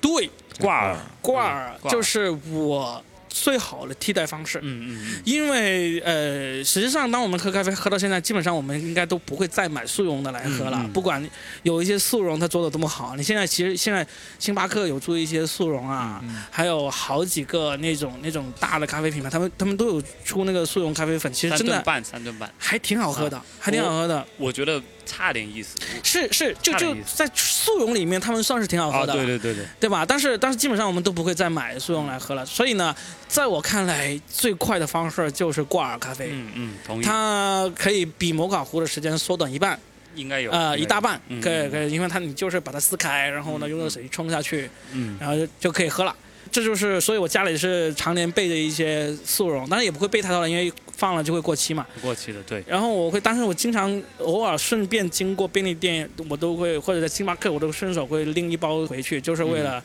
[0.01, 3.05] 对，挂耳挂耳就是我
[3.43, 4.59] 最好的替代方式。
[4.63, 10.79] 嗯嗯嗯，因为呃，实际上，当我们喝咖啡喝到现在，基本上我们应该都不会再买速溶的来喝了。
[10.79, 11.25] 嗯嗯不管
[11.63, 14.07] 有一些速溶它做的多么好，你现在其实现在
[14.39, 24.27] 星巴克有做一些速溶啊，嗯还有好几个那种那种大的咖啡品牌，他们他们都有出那个速溶咖啡粉，其实真的三顿半，三顿半，还挺好喝的，还挺好喝的。
[24.37, 25.77] 我觉得差点意思。
[26.03, 30.05] 是是，就就在速溶里面，他们算是挺好喝啊，的，对对对对，对吧？
[30.07, 32.45] 但是但是基本上我们都不会再买速溶来喝了。
[32.45, 32.95] 所以呢，
[33.27, 39.79] 在我看来，最快的方式就是挂耳咖啡，嗯嗯，同意，它可以比摩卡壶的时间缩短一半，
[40.15, 46.15] 应该有呃，一大，半，嗯可以可以，因为它你就是把它撕开，然后呢用热水冲下去，嗯然后就就可以喝了。
[46.51, 51.87] 这就是，所以我家里是常年备着一些速溶，当然也不会备太多了，因为放了就会过期嘛。
[52.01, 59.83] 过期的，对，然后我会，但是我经常偶尔顺便经过便利店，我都会或者在星巴克，我都顺手会拎一包回去，就是为了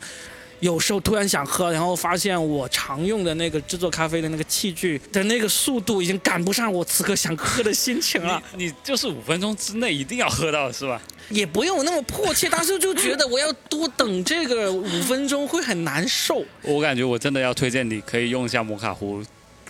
[0.60, 11.00] 有时候突然想喝，然后发现我常用的那个制作咖啡的那个器具的那个速度已经赶不上我此刻想喝的心情了，你你就是五分钟之内一定要喝到，是吧？
[11.30, 16.44] 也不用那么迫切，当时就觉得我要多等这个五分钟会很难受。
[16.62, 19.22] 我感觉我真的要推荐你可以用一下摩卡壶，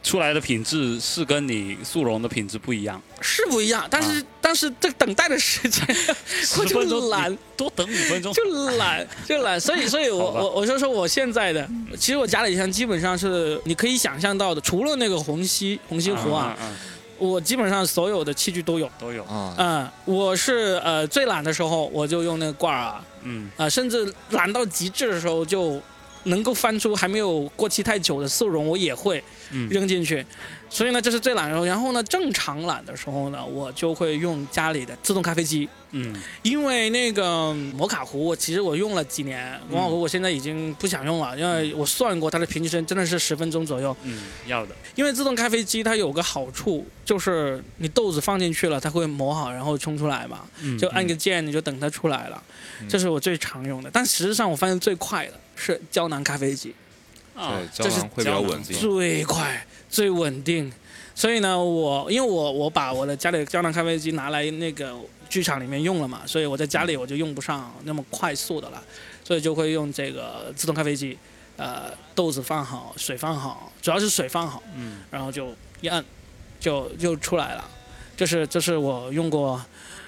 [0.05, 3.03] 出来的品质是跟你速溶的品质不一样。
[3.21, 5.83] 是不一样，但是、但是这等待的时间
[6.59, 8.45] 我10分钟就懒，多等五分钟，就
[8.77, 11.67] 懒，就懒，所以，所以我我我就说我现在的，
[11.99, 16.77] 其实我家里现在基本上是你可以想象到的，除了那个虹吸虹吸壶啊，嗯，嗯嗯
[17.17, 18.91] 我基本上所有的器具都有。
[18.99, 23.51] 都有，啊，嗯，我是呃最懒的时候我就用那个挂耳啊，嗯。
[23.57, 25.81] 啊、甚至懒到极致的时候就
[26.25, 30.25] 能够翻出还没有过期太久的速溶，我也会嗯扔进去。
[30.71, 31.65] 所以呢，这是最懒的时候。
[31.65, 35.69] 然后呢，正常懒的时候呢，我就会用家里的自动咖啡机。
[35.97, 43.97] 嗯因为那个摩卡壶，我其实我用了几年，摩卡壶我现在已经不想用了，因为我算过它的平均时间真的是十分钟左右。
[44.03, 52.43] 嗯，要的，因为自动咖啡机它有个好处，就是你豆子放进去了，它会磨好，然后冲出来嘛，嗯就按个键你就等它出来了，
[52.89, 53.89] 这是我最常用的。
[53.93, 56.75] 但实际上我发现最快的是胶囊咖啡机，
[57.35, 58.79] 啊对，胶囊会比较稳定。
[58.79, 60.73] 最快最稳定。
[61.15, 64.93] 所以呢，我因为我我把我的家里的胶囊咖啡机拿来那个
[65.29, 68.83] 剧场里面用了嘛，所以我在家里我就用不上那么快速的了，
[69.23, 71.17] 所以就会用这个自动咖啡机，
[71.57, 76.05] 呃，豆子放好，水放好，主要是水放好，嗯然后就一按，
[76.59, 77.71] 就就出来了。
[78.17, 79.65] 这是这是我用过，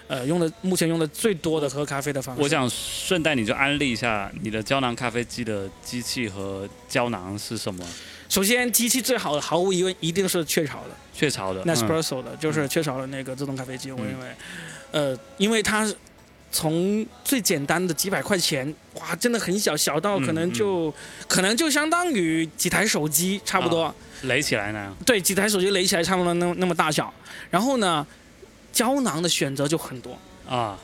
[0.09, 2.43] 呃，用的目前用的最多的喝咖啡的方式。
[2.43, 7.85] 我想顺带你就安利一下你的胶囊咖啡机的机器和胶囊是什么？
[8.29, 10.91] 首先机器最好的毫无疑问一定是雀巢的。
[11.13, 14.27] 雀巢的，嗯 Nespresso 的，就是雀巢的那个自动咖啡机，我认为，
[14.91, 15.91] 呃，因为它
[16.53, 20.93] 从最简单的几百块钱，哇，真的很小，小到可能就、
[21.27, 24.95] 可能就相当于几台手机差不多，垒起来那样。
[25.07, 27.13] 对，几台手机垒起来差不多那那么大小。
[27.51, 28.07] 然后呢，
[28.77, 30.19] 胶囊的选择就很多。
[30.47, 30.79] 啊，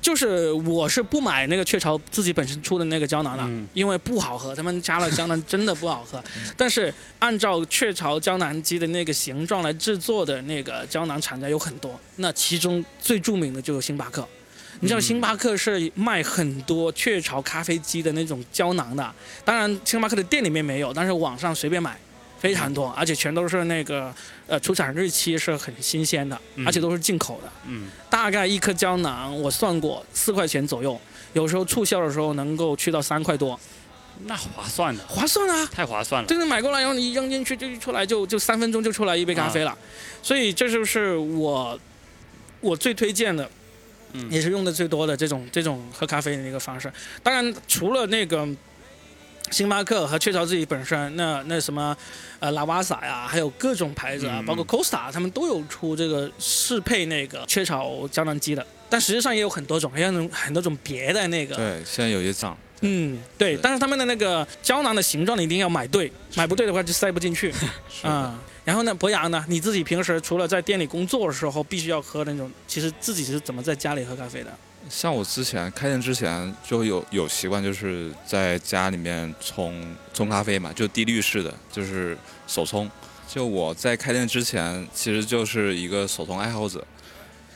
[0.00, 6.22] 就是我是不买那个雀巢自己本身出的那个胶囊的，嗯因为不好喝，他们加了胶囊真的不好喝。
[6.54, 14.28] 但是按照雀巢胶囊机的那个形状来制作的那个胶囊厂家有很多，那其中最著名的就有星巴克。
[14.80, 21.98] 你知道星巴克是卖很多雀巢咖啡机的那种胶囊的，当然星巴克的店里面没有，但是网上随便买。
[22.44, 24.14] 非常多，而且全都是那个
[24.46, 27.50] 呃出厂日期是很新鲜的，嗯而且都是进口的。
[27.66, 31.00] 嗯大概一颗胶囊，我算过四块钱左右，
[31.32, 33.58] 有时候促销的时候能够去到三块多，
[34.26, 35.66] 那划算的，划算啊！
[35.72, 36.28] 太划算了。
[36.28, 39.74] 真的买过来，然后你一扔进去就一出来就就三分钟就出来一杯咖啡了，
[40.22, 41.80] 所以这就是我
[42.60, 43.48] 我最推荐的，
[44.12, 46.92] 嗯也是用的最多的这种这种喝咖啡的一个方式。
[47.22, 48.46] 当然，除了那个
[49.54, 51.96] 星巴克和雀巢自己本身，那那什么，
[52.40, 58.66] 呃，拉瓦萨呀，还有各种牌子啊，嗯包括 Costa，他们都有出这个适配那个雀巢胶囊机的。
[58.90, 61.54] 但实际上也有很多种，还有那种很多种别的那个。
[61.54, 67.52] 对，现在有些涨，嗯，对，对但是他们的那个胶囊的形状你一定要买对，买不对的话就塞不进去。
[67.88, 74.52] 是啊、然后呢，博洋呢，你自己平时除了在店里工作的时候必须要喝那种，其实自己是怎么在家里喝咖啡的？
[74.88, 82.16] 像我之前开店之前就有有习惯，就是在家里面冲冲咖啡嘛，就滴滤式的，就是
[82.46, 82.90] 手冲。
[83.26, 86.84] 就我在开店之前，其实就是一个手冲爱好者。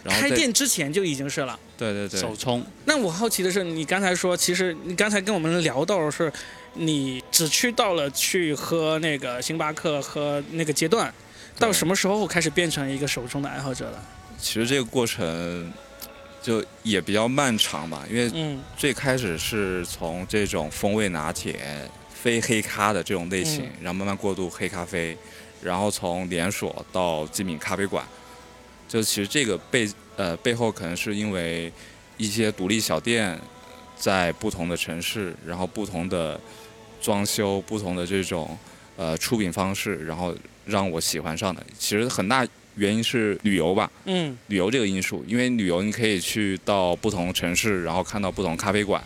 [0.04, 1.58] 然后开店之前就已经是了。
[1.76, 6.32] 对对对，手冲，那我好奇的是，你刚才说，其实你刚才跟我们聊到的是，
[6.74, 11.12] 你只去到了去喝那个星巴克喝那个阶段，
[11.58, 14.02] 到什么时候开始变成一个手冲的爱好者了？
[14.38, 15.72] 其实这个过程
[16.48, 21.60] 就也比较漫长吧，因为嗯最开始是从这种风味拿铁、
[22.08, 25.14] 非黑咖的这种类型，嗯然后慢慢过渡黑咖啡，
[25.62, 28.02] 然后从连锁到精品咖啡馆。
[28.88, 31.70] 就其实这个背呃背后可能是因为
[32.16, 33.38] 一些独立小店
[33.94, 36.40] 在不同的城市，然后不同的
[37.02, 38.56] 装修、不同的这种
[38.96, 40.34] 呃出品方式，然后
[40.64, 41.62] 让我喜欢上的。
[41.78, 42.46] 其实很大
[42.78, 44.36] 原因是旅游吧，嗯。
[44.46, 49.02] 旅游这个因素，因为旅游你可以去到不同城市，然后看到不同咖啡馆，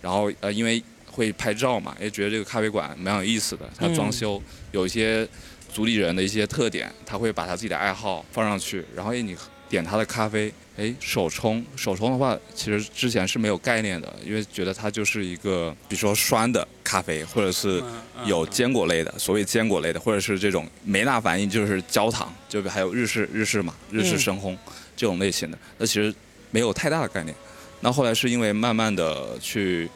[0.00, 5.28] 然后呃，因为会拍照嘛，也觉得这个咖啡馆蛮有意思的，它装修有一些
[5.72, 9.36] 主理人的一些特点，他会把他自己的爱好放上去，然后诶你
[9.70, 17.80] 点他的咖啡，哎，手冲，手冲的话，其实之前是没有概念的，因为觉得它就是一个，比如说酸的咖啡，或者是
[18.18, 24.56] 嗯有坚果类的，所谓坚果类的，或者是这种梅纳反应，就是焦糖，就还有日式日式嘛，日式深烘、
[24.96, 26.12] 这种类型的，那其实
[26.50, 27.34] 没有太大的概念。
[27.80, 29.88] 那后来是因为慢慢的去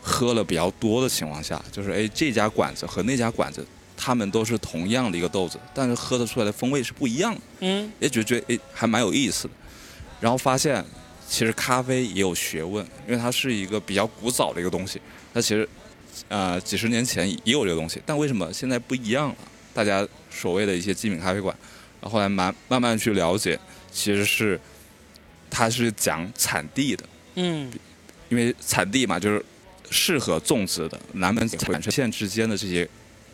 [0.00, 3.64] 喝了比较多的情况下，就是哎这家馆子和那家馆子，
[4.02, 9.50] 他们都是同样的一个豆子，但是喝得出来的风味是不一样的，嗯也觉觉得哎还蛮有意思的。
[10.20, 10.82] 然后发现
[11.28, 14.98] 其实咖啡也有学问，因为它是一个比较古早的一个东西，
[15.34, 15.68] 它其实
[16.28, 19.36] 呃几十年前也有这个东西，但为什么现在不一样了？
[19.74, 21.54] 大家所谓的一些精品咖啡馆，
[22.00, 23.58] 然后后来慢慢慢去了解，
[23.92, 24.58] 其实是
[25.50, 27.70] 它是讲产地的，嗯
[28.30, 29.44] 因为产地嘛，就是
[29.90, 32.88] 适合种植的南门产生线之间的这些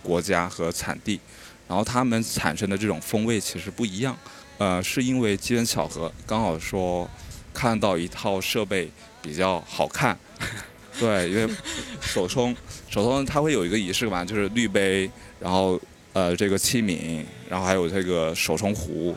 [0.07, 1.19] 国家和产地，
[1.66, 4.16] 然后它们产生的这种风味其实不一样。
[4.59, 7.11] 呃，是因为机缘巧合，刚好说
[7.53, 8.88] 看到一套设备
[9.21, 10.16] 比较好看，
[11.01, 11.53] 对，因为
[12.01, 12.55] 手冲
[12.88, 15.79] 手冲它会有一个仪式感，就是滤杯，然后
[16.12, 19.14] 呃这个器皿，然后还有这个手冲壶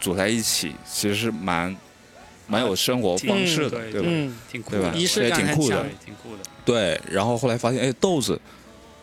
[0.00, 1.76] 组在一起，其实是蛮
[2.46, 4.08] 蛮有生活方式的，嗯对吧？
[4.50, 5.84] 挺酷的，仪式感挺酷的。
[6.64, 8.40] 对，然后后来发现，哎，豆子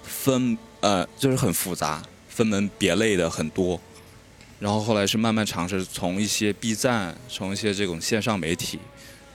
[0.02, 3.80] 分呃就是很复杂，分门别类的很多。
[4.60, 8.78] 然后后来是慢慢尝试从一些 B 站，从一些这种线上媒体，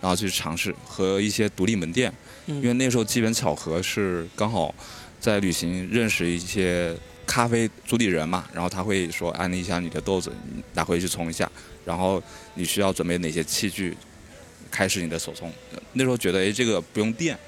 [0.01, 2.13] 然后去尝试和一些独立门店，
[2.47, 4.75] 嗯因为那时候机缘巧合是刚好
[5.19, 6.95] 在旅行认识一些
[7.27, 11.51] 咖啡主理人嘛，然后他会说安利一下你的豆子，你拿回去冲一下，
[11.87, 13.97] 然后你需要准备哪些器具，
[14.71, 15.51] 开始你的手冲。
[15.95, 17.39] 那时候觉得哎这个不用电，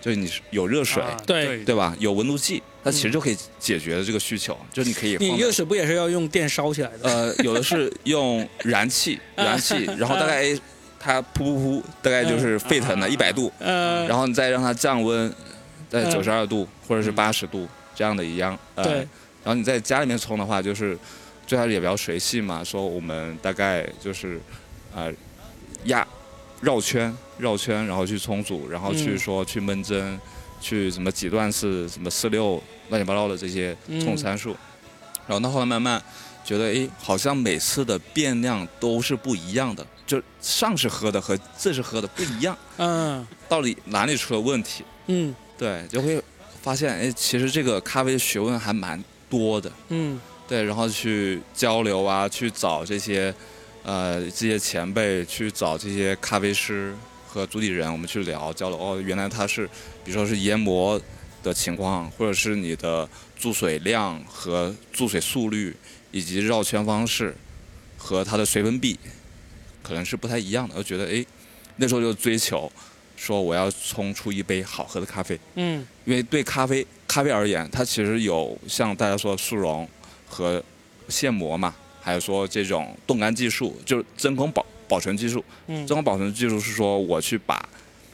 [0.00, 1.00] 就是你是有热水。
[1.00, 1.94] 啊对对吧？
[2.00, 7.10] 有温度计，它其实就可以解决这个需求，就是你可以你放热水不也是要用电烧起来的？
[7.10, 10.56] 呃，有的是用燃气， 燃气， 然后大概
[11.00, 15.28] 它噗噗噗，大概就是沸腾了嗯一百度，呃，然后你再让它降温，
[15.90, 16.10] 在嗯。
[16.10, 18.92] 九十二度或者是八十度这样的一样，呃，对，
[19.42, 20.96] 然后你在家里面冲的话，就是
[21.46, 24.40] 最开始也比较随性嘛，说我们大概就是
[24.94, 25.12] 呃
[25.84, 26.06] 压
[26.60, 29.18] 绕圈绕圈，然后去冲煮，然后去嗯。
[29.18, 30.18] 说去焖蒸，
[30.66, 34.50] 去什么几段式什么四六乱七八糟的这些冲嗯参数，
[35.28, 36.02] 然后到后来慢慢
[36.44, 43.24] 觉得哎，好像每次的变量都是不一样的，就上次喝的和这次喝的不一样，嗯。
[43.48, 44.82] 到底哪里出了问题？
[45.06, 45.32] 嗯。
[45.56, 46.20] 对，就会
[46.60, 49.00] 发现哎，其实这个咖啡学问还蛮
[49.30, 49.70] 多的。
[49.90, 50.20] 嗯。
[50.48, 53.32] 对，然后去交流啊，去找这些
[53.84, 56.92] 呃这些前辈，去找这些咖啡师
[57.26, 58.78] 和主理人，我们去聊交流。
[58.78, 59.66] 哦，原来他是，
[60.04, 61.00] 比如说是研磨
[61.42, 63.08] 的情况，或者是你的
[63.38, 65.76] 注水量和注水速率，
[66.10, 67.34] 以及绕圈方式
[67.98, 68.98] 和它的水粉比，
[69.82, 70.74] 可能是不太一样的。
[70.76, 71.24] 我觉得哎，
[71.76, 72.70] 那时候就追求
[73.16, 75.38] 说我要冲出一杯好喝的咖啡。
[75.54, 79.88] 嗯因为对咖啡咖啡而言，它其实有像大家说的速溶
[80.28, 80.62] 和
[81.08, 85.44] 现磨嘛，还有说这种冻干技术，就是真空保保存技术。
[85.66, 87.68] 嗯这种保存技术是说我去把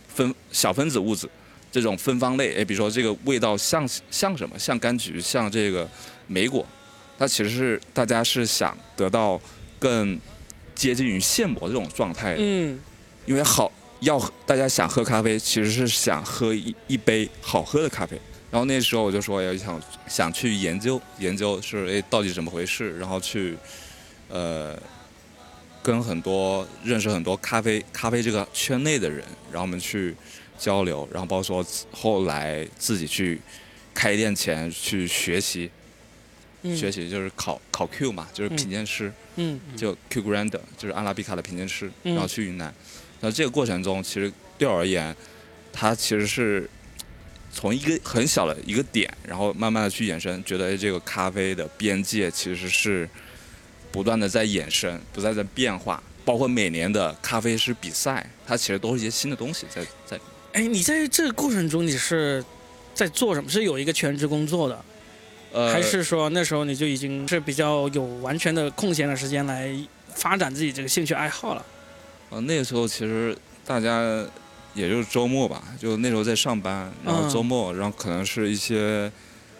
[0.08, 1.28] 分小分子物质
[1.70, 4.58] 这种芬芳类，哎，比如说这个味道像像什么？
[4.58, 5.88] 像柑橘，像这个
[6.26, 6.66] 莓果，
[7.18, 9.40] 它其实是大家是想得到
[9.78, 10.18] 更
[10.74, 12.78] 接近于现磨这种状态的，嗯
[13.24, 18.20] 因为好要大家想喝咖啡，其实是想喝一一杯好喝的咖啡。
[18.50, 23.56] 然后那时候我就说，要，想想去研究研究是哎到底怎么回事，然后去
[24.28, 24.76] 呃
[25.82, 30.14] 跟很多认识很多咖啡咖啡这个圈内的人，然后我们去
[30.58, 33.40] 交流，然后包括说后来自己去
[33.92, 35.70] 开店前去学习，
[36.62, 39.12] 嗯学习就是考考 Q 嘛，就是品鉴师。
[39.36, 42.66] 嗯就 Q Grander，就是阿拉比卡的品鉴师，嗯然后去云南。
[43.18, 45.16] 然后这个过程中，其实对我而言，
[45.72, 46.68] 它其实是
[47.50, 53.08] 从一个很小的一个点，然后慢慢的去延伸，觉得哎这个咖啡的边界其实是
[53.92, 56.02] 不断的在衍生，不断地在变化。
[56.24, 60.18] 包括每年的咖啡师比赛，它其实都是一些新的东西在在。
[60.52, 62.44] 哎，你在这个过程中你是
[62.94, 63.50] 在做什么？
[63.50, 64.84] 是有一个全职工作的，
[65.52, 69.74] 呃，还是说那时候你就已经是比较有完全的空闲的时间来
[70.14, 71.66] 发展自己这个兴趣爱好了？
[72.30, 74.24] 呃，那个时候其实大家
[74.74, 79.10] 也就是周末吧，就那时候在上班，然后嗯周末，然后可能是一些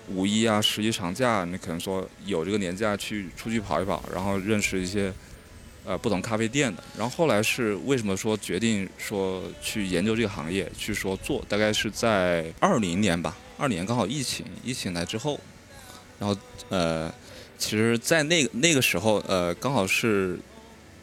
[0.08, 5.12] 五一啊、十一长假，你可能说有这个年假去出去跑一跑，然后认识一些
[5.84, 6.82] 呃不同咖啡店的。
[6.98, 15.38] 然后后来是为什么说决定说去研究这个行业，去说做，大概是在二零年吧，二年刚好疫情，疫情来之后，
[16.18, 16.36] 然后
[16.68, 17.12] 呃，
[17.58, 20.38] 其实，在那个那个时候，呃，刚好是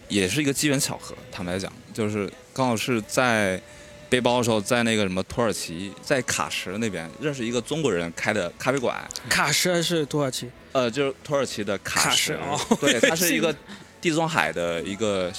[0.08, 3.62] 也是一个机缘巧合，坦白讲，就是刚好是在
[4.10, 10.50] 背包的时候，在那个什么土耳其，在卡什那边认识一个中国人开的咖啡馆，卡什还是土耳其？
[10.72, 12.78] 呃，就是土耳其的卡卡什，什哦。
[12.82, 13.56] 对，它是一个
[14.02, 15.32] 地中海的一个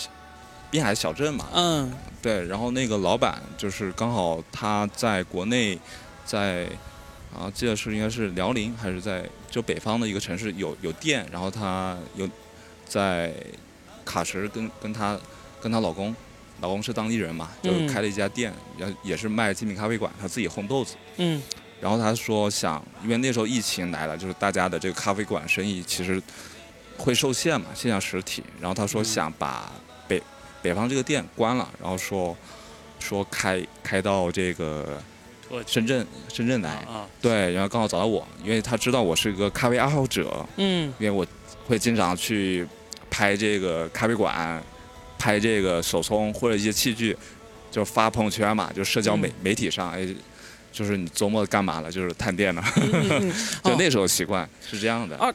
[0.71, 1.93] 滨海小镇嘛，嗯。
[2.23, 5.79] 对，然后那个老板就是刚好他在国内，
[6.25, 6.69] 在
[7.35, 12.29] 啊记得是应该是辽宁还是在就北方的一个城市有有店，然后他有
[12.87, 13.33] 在
[14.05, 15.19] 卡什跟跟他
[15.61, 16.15] 跟她老公，
[16.61, 20.97] 老公是当地人嘛，就嗯开了一家店，也也是卖精品咖啡馆，他自己烘豆子。
[21.17, 21.43] 嗯。
[21.81, 26.23] 然后他说想，因为那时候疫情来了，就是大家的这个咖啡馆生意其实
[26.99, 28.43] 会受限嘛，线下实体。
[28.61, 29.05] 然后他说嗯。
[29.05, 29.73] 想把
[30.07, 30.23] 北
[30.61, 32.37] 北方这个店关了，然后说
[32.99, 35.03] 说开开到这个
[35.67, 40.93] 深圳深圳来，啊，对，然后刚好找到我，因为他知道我是一个咖啡爱好者，嗯。
[40.99, 41.27] 因为我
[41.67, 42.67] 会经常去
[43.09, 44.63] 拍这个咖啡馆，
[45.21, 47.15] 拍这个手冲或者一些器具，
[47.71, 50.09] 就发朋友圈嘛，就社交媒、嗯媒体上，哎，
[50.73, 51.93] 就是你周末干嘛了？
[51.93, 55.15] 就是探店了，嗯嗯嗯， 哦就那时候习惯是这样的。
[55.19, 55.31] 啊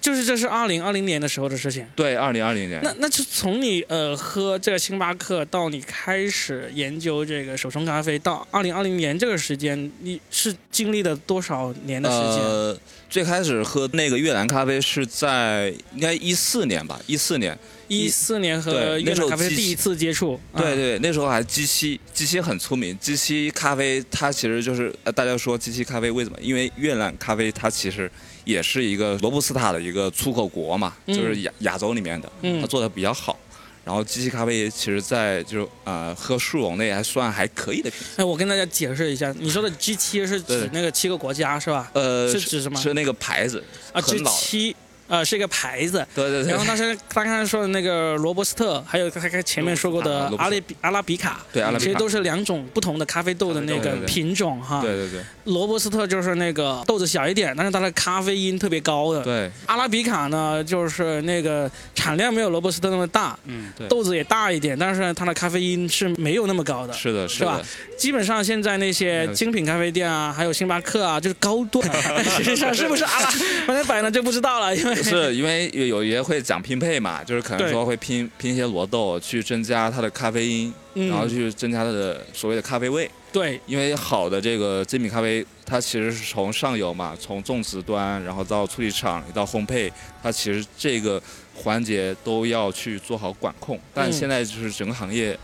[0.00, 1.86] 就是这是二零二零年的时候的事情。
[1.94, 12.42] 对，二零二零年那，那就从你呃喝这个星巴克到你开始研究这个手冲咖啡到二零二零年这个时间，你是经历了多少年的时间？
[12.42, 12.78] 呃，
[13.10, 17.54] 最开始喝那个越南咖啡是在应该一四年吧，一四年。
[17.90, 22.96] 一四年和越南咖啡第一次接触，啊，对对，那时候还机器，机器很出名。
[22.98, 26.36] 机器咖啡它其实就是呃，大家说机器咖啡为什么？
[26.40, 28.10] 因为越南咖啡它其实
[28.44, 33.38] 也是一个罗布斯塔的一个出口国嘛，嗯就是亚亚洲里面的，嗯它做的比较好。
[33.82, 38.22] 然后机器咖啡其实在就是呃喝速溶类还算还可以的品牌。
[38.22, 41.90] 哎，我跟大家解释一下，你说的 G 七是指那个七个国家是吧？
[41.94, 44.22] 呃，是指什么是那个牌子，啊，G。
[44.24, 44.76] 七
[45.10, 54.80] 呃是一个牌子，对对对然后他是他刚才说的那个罗伯斯特，还有他他前面说过的阿拉比阿拉比卡，对阿拉比卡其实都是两种不同的咖啡豆的那个品种哈。
[54.80, 59.22] 对对对罗伯斯特就是那个豆子小一点，但是它的咖啡因特别高的。
[59.22, 66.92] 对阿拉比卡呢，就是那个产量没有罗伯斯特那么大，嗯，对豆子也大一点，但是它的咖啡因是没有那么高的。
[66.92, 67.64] 是的，是是吧的，
[67.96, 71.84] 基本上现在那些精品咖啡店啊，还有星巴克啊，就是高端。
[72.36, 73.30] 实际上是不是阿拉？
[73.66, 83.10] 反正摆了就不知道了，因为 是因为有有些会讲拼配嘛，就是可能说会拼拼一些罗豆去增加它的咖啡因，然后嗯，去增加它的所谓的咖啡味。
[83.32, 91.22] 对，因为好的这个精品咖啡，它其实是从上游嘛，从种植端，然后到处理厂，到烘焙，它其实这个
[91.54, 93.78] 环节都要去做好管控。
[93.94, 95.38] 但嗯现在就是整个行业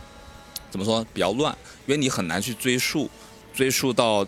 [0.68, 1.56] 怎么说比较乱，
[1.86, 3.08] 因为你很难去追溯，
[3.54, 4.26] 追溯到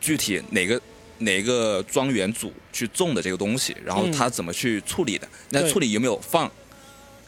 [0.00, 0.80] 具体哪个
[1.18, 4.12] 哪个庄园主去种的这个东西，然后嗯。
[4.12, 5.70] 他怎么去处理的，那对。
[5.70, 6.50] 处理有没有放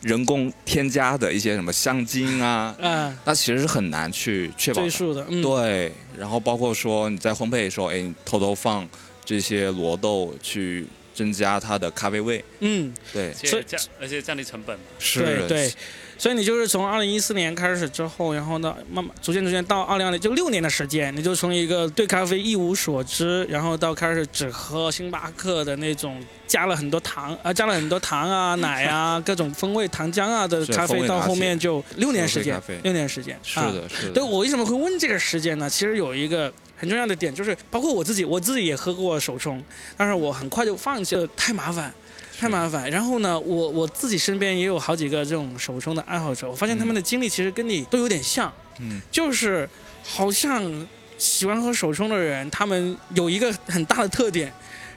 [0.03, 2.75] 人工添加的一些什么香精啊？
[2.79, 4.89] 嗯，那其实是很难去确保的。
[4.89, 8.89] 追溯的，嗯，对，然后包括说你在烘焙的时候，哎，你偷偷放
[9.25, 14.85] 这些罗豆去增加它的咖啡味，嗯，对，所以降而且降低成本嘛。
[14.99, 15.21] 是。
[15.21, 15.73] 对对，
[16.21, 33.35] 所以你就是从二零一四年开始之后，然后呢，慢慢逐渐逐渐到二零二零就六年的时间，你就从一个对咖啡一无所知，然后到开始只喝星巴克的那种加了很多糖啊，加了很多糖啊、 奶啊、各种风味糖浆啊的咖啡，到后面就六年时间，六年时间。
[33.37, 34.13] 啊是的，是的。
[34.13, 35.71] 对我为什么会问这个时间呢？
[35.71, 39.63] 其实有一个很重要的点，就是包括我自己，我自己也喝过手冲，
[39.97, 41.91] 但是我很快就放弃了，太麻烦。
[42.41, 49.69] 太麻烦，然后呢，我我自己身边也有好几个这种手冲的爱好者，我发现他们的经历其实跟你都有点像，嗯，就是
[50.03, 50.89] 好像
[51.19, 54.51] 喜欢喝手冲的人，他们有一个很大的特点，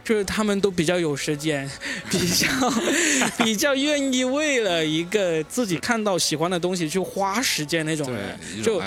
[0.06, 1.70] 就是他们都比较有时间，
[2.10, 2.48] 比较
[3.44, 8.40] 比较愿意为了一个自己看到喜欢的东西去花时间那种人，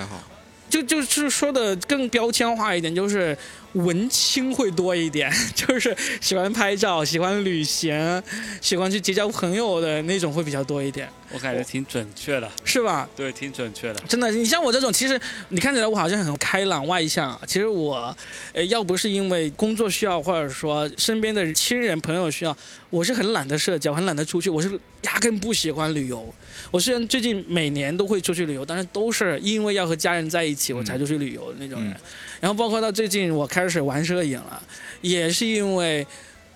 [0.07, 0.23] 好。
[0.69, 3.37] 就就是说的更标签化一点，就是
[3.77, 8.23] 文青会多一点， 就是喜欢拍照、喜欢旅行、
[8.61, 13.09] 喜欢去结交朋友的那种会比较多一点，我感觉挺准确的，是吧？
[13.17, 14.01] 对，挺准确的。
[14.09, 15.21] 真的，你像我这种，其实
[15.51, 18.17] 你看起来我好像很开朗外向啊，其实我，
[18.53, 22.57] 呃，要不是因为工作需要，或者说身边的亲人朋友需要，
[22.91, 24.71] 我是很懒得社交，很懒得出去，我是
[25.03, 26.35] 压根不喜欢旅游。
[26.71, 31.91] 我虽然最近每年都会出去旅游，但是都是因为要和家人在一起，我才出去旅游的那种人。
[31.93, 31.97] 嗯
[32.41, 34.63] 然后包括到最近我开始玩摄影了，
[35.01, 36.07] 也是因为，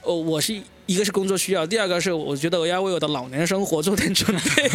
[0.03, 0.55] 呃，我是
[0.87, 4.71] 一个是工作需要，第二个是我觉得我要为我的老年生活做点准备。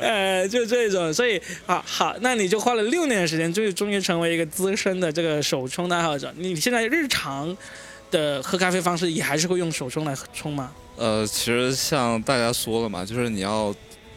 [0.00, 6.32] 呃， 就这种，所以啊，好，那你就花了六年的时间，终于终于成为一个资深的这个手冲的爱好者。
[6.36, 7.56] 你现在日常
[8.10, 10.72] 的喝咖啡方式也还是会用手冲来冲吗？
[10.96, 13.74] 呃，其实像大家说了嘛，就是你要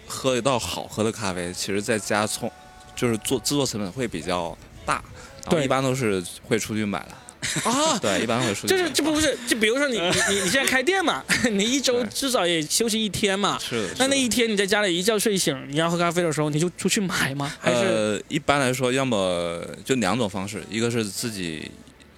[0.09, 2.51] 喝一道好喝的咖啡，其实在家冲，
[2.95, 4.95] 就是做制作成本会比较大，
[5.43, 7.15] 然后对一般都是会出去买的。
[7.63, 8.77] 啊， 对，一般会出去就。
[8.77, 13.57] 是这不是就比如说你你你你现在开店嘛， 你一周至少也休息一天嘛。
[13.59, 13.95] 是的。
[13.99, 17.55] 那那一天你在家里一觉睡醒，你要喝咖啡的时候，你就出去买吗？
[17.59, 21.71] 还是呃，一般来说，要么就两种方式，一个是自己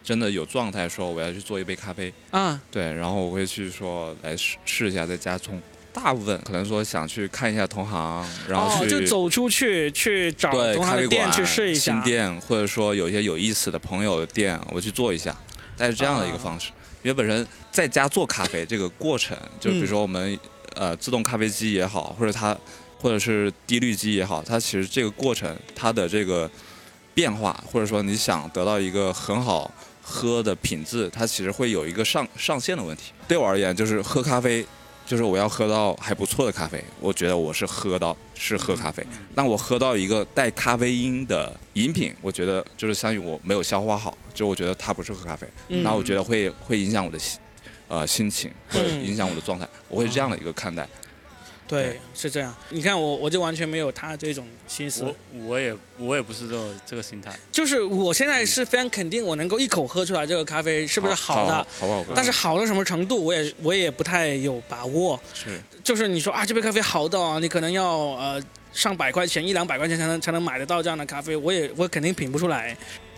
[0.04, 5.62] 真的有状态，说我要去做一杯咖啡，啊对，然后我会去说来试试一下在家冲。
[5.94, 12.02] 大部分可能说想去看一下同行，然后就走出去去找同行咖啡店去试一下新。
[12.04, 15.36] 店，或者说有一些有意思的朋友的店，我去做一下，
[15.76, 16.72] 但是这样的一个啊方式。
[17.04, 20.40] 因为本身在家做咖啡这个过程，就比如说我们、
[20.76, 22.56] 呃自动咖啡机也好，或者它
[22.98, 26.50] 或者是滴滤机也好，它其实这个过程它的这个
[27.14, 29.70] 变化，或者说你想得到一个很好
[30.02, 33.12] 喝的品质，它其实会有一个上上限的问题。
[33.28, 34.66] 对我而言，就是喝咖啡。
[35.06, 39.06] 就是我要喝到还不错的咖啡，我觉得我是喝到是喝咖啡。
[39.36, 47.40] 那我喝到一个带咖啡因的饮品，我觉得就是相当于我没有消化好，就我觉得它不是喝咖啡，嗯那我觉得会会影响我的心
[47.88, 50.88] 呃心情，会嗯影响我的状态，我会这样的一个看待。
[51.72, 52.54] 对，是这样。
[52.70, 55.16] 你看我，我就完全没有他这种心思我。
[55.46, 62.14] 我也我也不是这种这个心态，就是我现在是非常肯定，我能够一口喝出来这个咖啡是不是好的，好不好喝？
[62.14, 65.18] 但是好到什么程度，我也我也不太有把握。
[65.34, 68.42] 是就是你说啊，这杯咖啡好到啊，你可能要呃
[68.74, 72.76] 上百块钱、一两百块钱才能才能买得到这样的咖啡，我也我肯定品不出来。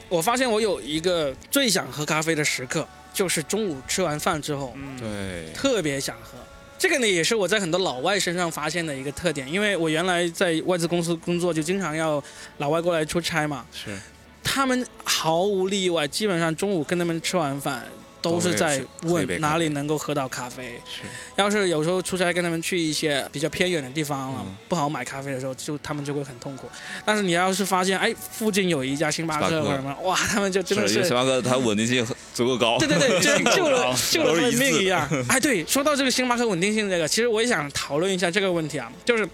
[0.09, 6.37] 我发现我有一个最想喝咖啡的时刻，就是中午吃完饭之后，嗯，对，特别想喝。
[6.77, 12.21] 这个呢，也是我在很多老外身上发现的一个特点，因为我原来在外资公司工作，就经常要
[12.57, 13.97] 老外过来出差嘛，是
[14.43, 17.85] 他们毫无例外，基本上中午跟他们吃完饭。
[18.23, 20.81] 都是在问哪里能够喝到咖啡。
[20.89, 21.01] 是，
[21.35, 26.67] 要是有时候出差跟他们去一些比较偏远的地方了，嗯不好买咖啡的时候，就他们就会很痛苦。
[27.05, 32.79] 但是你要是发现，哎，附近有一家星巴克星巴克或者什么，哇，他们就真的是星巴克它稳定性足够高。
[32.79, 35.07] 对对对，就救了救了他的都是一致命一样。
[35.27, 39.27] 哎，对，说到这个星巴克稳定性这个，其实我也想讨论一下这个问题啊，就是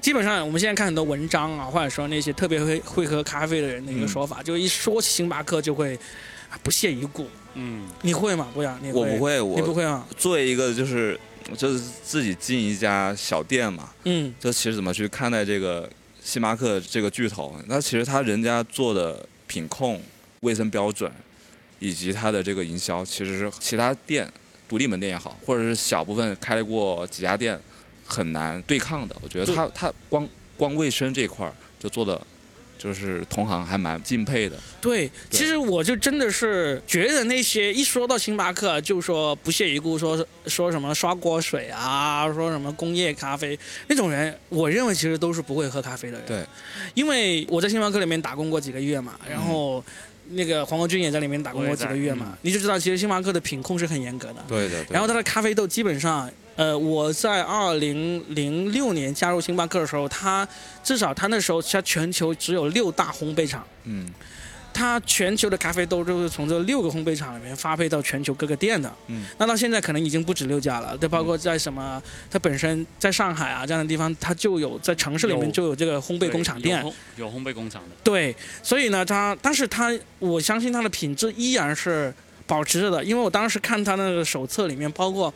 [0.00, 5.94] 基本上我们现在看很多文章啊，或者说那些特别会会喝咖啡的人的一个说法，就一说起星巴克就会
[6.50, 7.26] 啊不屑一顾。
[7.58, 8.48] 嗯，你会吗？
[8.52, 10.06] 不想你我不会，我你不会吗？
[10.16, 11.18] 作为一个就是
[11.56, 15.88] 就是自己进一家小店嘛，嗯就其实怎么去看待这个
[16.22, 17.54] 星巴克这个巨头？
[17.66, 20.00] 那其实他人家做的品控、
[20.40, 21.10] 卫生标准，
[21.78, 24.30] 以及他的这个营销，其实是其他店、
[24.68, 27.58] 独立门店也好，或者是小部分开过几家店
[28.04, 29.16] 很难对抗的。
[29.22, 32.20] 我觉得他他光光卫生这一块儿就做的。
[32.78, 43.58] 就是同行还蛮敬佩的，对，对其实我就真的是觉得那些一说到星巴克就说不屑一顾，说说什么刷锅水啊，说什么工业咖啡
[43.88, 46.26] 那种人，我认为其实都是不会喝咖啡的人。
[46.26, 46.44] 对，
[46.94, 49.82] 因为我在星巴克里面打工过几个月嘛，然后
[50.30, 54.44] 那个黄国军也在里面打工过几个月嘛，你就知道其实星巴克的品控是很严格的。
[54.46, 54.84] 对的。
[54.84, 60.48] 对然后它的咖啡豆基本上呃，我在二零零六年加入星巴克的时候，它
[60.82, 64.10] 至少它那时候它全球只有六大烘焙厂，嗯
[64.72, 68.92] 它全球的咖啡豆就是从这六个烘焙厂里面发配到全球各个店的。
[69.06, 76.82] 嗯，那到现在可能已经不止六家了，对，包括在什么，它本身在上海啊这样的地方，它就有在城市里面就有这个烘焙工厂店。
[76.82, 82.12] 有烘有烘焙工厂的，对，所以呢，它，但是它，我相信它的品质依然是
[82.46, 85.32] 保持着的，因为我当时看它那个手册里面，包括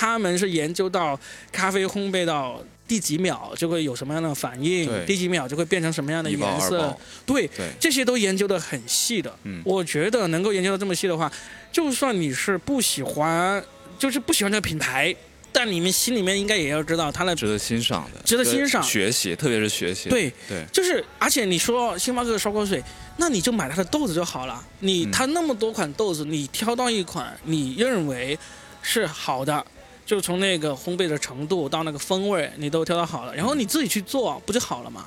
[0.00, 1.18] 他们是研究到
[1.52, 6.96] 咖啡烘焙到第几秒就会有什么样的反应，第几秒就会变成什么样的颜色，，
[7.26, 9.30] 对，对，这些都研究的很细的。
[9.42, 9.60] 嗯。
[9.62, 11.30] 我觉得能够研究到这么细的话，
[11.70, 13.62] 就算你是不喜欢，
[13.98, 15.14] 就是不喜欢这个品牌，
[15.52, 18.82] 但你们心里面应该也要知道它的值得欣赏的，值得欣赏。
[18.82, 20.08] 学习，特别是学习。
[20.08, 20.32] 对。
[20.48, 22.82] 对，就是，而且你说星巴克的烧开水，
[23.18, 24.64] 那你就买它的豆子就好了。
[24.78, 25.10] 你嗯。
[25.12, 28.38] 它那么多款豆子，你挑到一款你认为
[28.82, 29.62] 是好的，
[30.10, 35.06] 就从那个烘焙的程度到那个风味，你都挑到好了，然后你自己去做，不就好了嘛？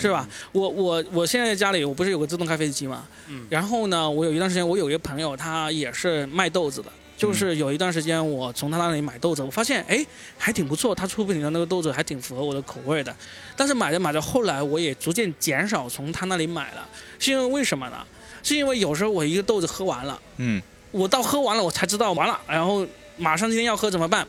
[0.00, 0.28] 是吧？
[0.50, 6.90] 我我我现在家里我不是有个自动咖啡机嘛，嗯然后呢，我有一段时间我有一个朋友，他也是卖豆子的。
[7.16, 10.04] 就是有一段时间，我从他那里买豆子，我发现哎
[10.36, 13.14] 还挺不错，他出品的那个豆子还挺符合我的口味的。
[13.56, 16.88] 但是买着买着，后来我也逐渐减少从他那里买了，
[17.20, 18.04] 是因为为什么呢？
[18.42, 22.84] 是因为有时候我一个豆子喝完了，嗯，我到喝完了我才知道完了，然后
[23.16, 24.26] 马上今天要喝怎么办？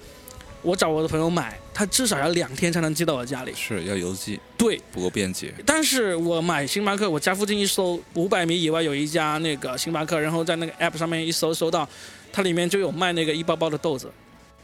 [0.61, 3.53] 我找我的朋友买，他至少要两天才能寄到我家里。
[3.53, 5.53] 是要邮寄，对，不够便捷。
[5.65, 11.87] 但是我买星巴克，我家附近一搜，五百米以外有一家那个星巴克，然后在那个 app 上面一搜，搜到
[12.31, 14.09] 它里面就有卖那个一包包的豆子，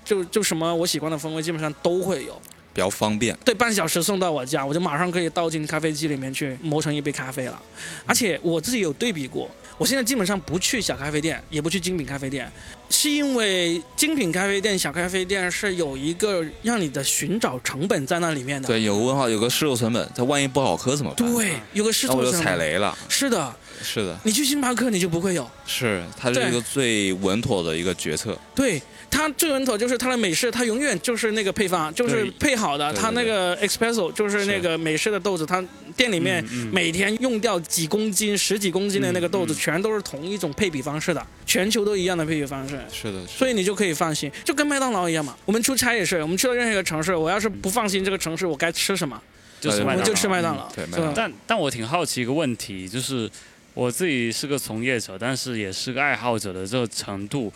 [0.05, 2.41] 就就什么我喜欢的风味基本上都会有。
[2.72, 7.61] 比较方便，对，半小时送到我家，我就马上可以倒进咖啡机里面去磨成一杯咖啡了。
[8.05, 9.49] 而且我自己有对比过，
[9.80, 12.51] 我现在基本上不去小咖啡店，也不去精品咖啡店，
[12.89, 18.67] 是因为精品咖啡店、小咖啡店是有一个让你的寻找成本在那里面的。
[18.67, 21.34] 对，有个问号，有个试售成本，它万一不好喝怎么办？
[21.34, 22.57] 对，有个试那我就错成本。
[22.57, 22.97] 踩雷了。
[23.07, 25.49] 是的，是的，你去星巴克你就不会有。
[25.65, 28.38] 是，它是一个最稳妥的一个决策。
[28.53, 32.93] 对它最稳妥就是它的美式，它永远就是那个配方，就是配好的。
[32.93, 35.64] 它那个 espresso 就是那个美式的豆子，它
[35.95, 42.80] 店里面每天用掉几公斤、十几公斤的那个豆子，全都是同一种配比方式的，全球都一样的配比方式。
[42.91, 43.28] 是的，是的。
[43.28, 45.36] 所以你就可以放心，就跟麦当劳一样嘛。
[45.45, 49.22] 我们出差也是，我们去了任何一个城市，我要是不放心这个城市我该吃什么，
[49.64, 51.03] 我们就吃麦当劳，对麦是吧？
[51.03, 51.14] 当劳。
[51.14, 53.30] 但但我挺好奇一个问题，就是
[53.74, 57.51] 我自己是个从业者，但是也是个爱好者的这个程度，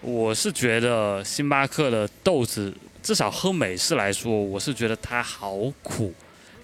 [0.00, 2.72] 我是觉得星巴克的豆子，
[3.02, 6.12] 至少喝美式来说，我是觉得它好苦。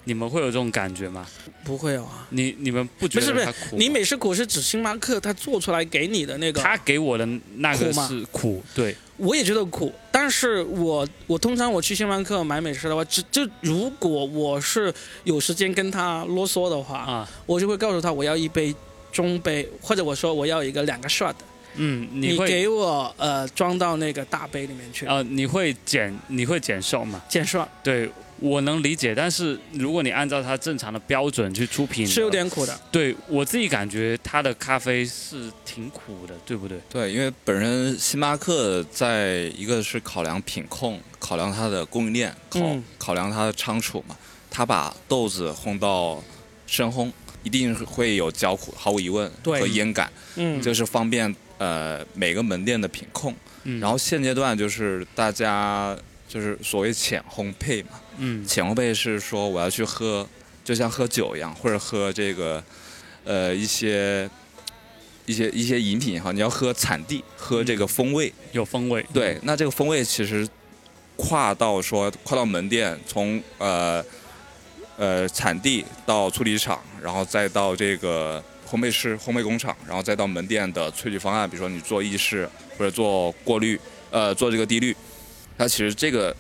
[0.09, 1.27] 你们会有这种感觉吗？
[1.65, 2.25] 不会有啊。
[2.31, 3.77] 你你们不觉不是不是得它苦？
[3.77, 7.27] 你美式苦是指星巴克它做出来给你的那个，他给我的
[7.57, 18.73] 那个是苦，对，我也觉得苦，但是我我通常我去星巴克买美式的话，只就如果我是有时间跟他啰嗦的话，啊，我就会告诉他我要一杯
[19.11, 21.35] 中杯，或者我说我要一个两个 shot，
[21.77, 27.23] 嗯，你给我呃装到那个大杯里面去，呃，你会减你会减瘦吗？
[27.29, 32.79] 减 shot 对我能理解，但是如果你按照它正常的标准去出品，是有点苦的。
[32.93, 36.79] 对我自己感觉它的咖啡是挺苦的，对不对？
[36.91, 44.15] 对，因为本身星巴克在一个是考量品控，考量它的供应链，考、嗯考量它的仓储嘛，
[44.51, 46.23] 它把豆子烘到
[46.67, 47.11] 深烘，
[47.43, 53.35] 一定会有焦苦，毫无疑问对和烟感，嗯，就是方便呃每个门店的品控。
[53.65, 55.97] 嗯，然后现阶段就是大家
[56.29, 60.27] 就是所谓浅烘焙嘛，嗯浅烘焙是说我要去喝，
[60.65, 62.63] 就像喝酒一样，或者喝这个
[63.25, 64.31] 呃一些
[65.25, 68.33] 一些一些饮品也好，你要喝产地，喝这个风味。
[68.53, 70.49] 有风味，对，那这个风味其实
[71.17, 74.05] 跨到说跨到门店，从呃
[74.97, 83.79] 呃产地到处理厂，然后再到这个烘焙师、烘焙工厂，然后再到门店的萃取方案，比如说你做意式或者做过滤，
[84.11, 84.95] 呃，做这个滴滤，
[85.57, 86.35] 它其实这个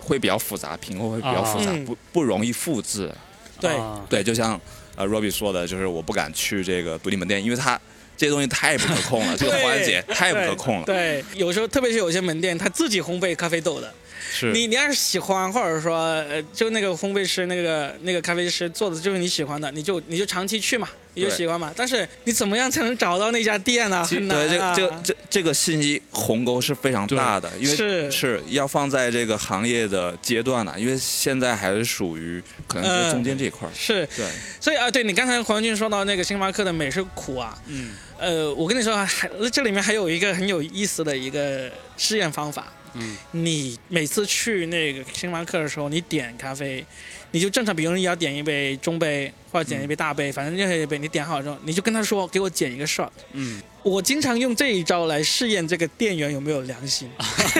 [0.00, 3.12] 会比较复杂，品控会比较复杂，不不容易复制。
[3.60, 3.76] 对。
[3.76, 4.00] 啊。
[4.08, 4.60] 对，就像
[4.94, 7.80] 呃 Robbie 说的，就是我不敢去这个独立门店，因为它
[8.16, 10.84] 这些东西太不可控了，这个环节 太不可控了。
[10.84, 13.92] 对，有时候特别是有些门店，他自己烘焙咖啡豆的，
[14.32, 21.72] 是，你你要是喜欢，或者说呃，就那个烘焙师那个那个咖啡师做的就是你喜欢的，你就你就长期去嘛，你就喜欢嘛。
[21.76, 24.02] 但是你怎么样才能找到那家店呢？
[24.04, 33.70] 很难对，这这个这这个信息鸿沟是非常大的，因为是是要放在这个行业的阶段呢，因为现在还是属于可能是中间这一块儿。
[33.74, 34.26] 是，对，
[34.60, 46.84] 所以啊，对你刚才黄俊说到那个星巴克的美式苦啊，嗯呃，我跟你说，还这里面还有一个很有意思的一个试验方法，嗯你每次去那个星巴克的时候，你点咖啡，
[47.30, 53.08] 你就正常，比如你要点一杯中杯或者点一杯大杯，反正任何一杯，你点好之后，你就跟他说给我减一个 shot。
[53.32, 57.10] 嗯，我经常用这一招来试验这个店员有没有良心。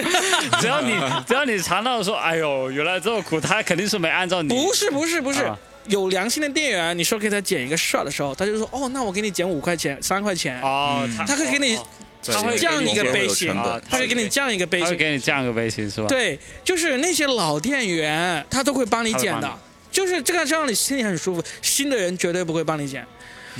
[0.60, 0.92] 只要你
[1.26, 4.48] 只要你尝到说，哎呦，原来这么苦，他肯定是没按照你。
[4.48, 11.76] 不是不是不是，啊有良心的店员，你说给他减一个 shot 的时候，他就说哦，那我给你减五块钱、三块钱，哦，嗯他他会给你
[12.24, 13.54] 他会降一个杯型
[13.88, 14.96] 他会给你降一个杯型他会。
[14.96, 19.58] 给你降一个杯型是吧？，对，就是那些老店员，他都会帮你减的
[19.90, 21.42] 就是这个让你心里很舒服。
[21.60, 23.06] 新的人绝对不会帮你减。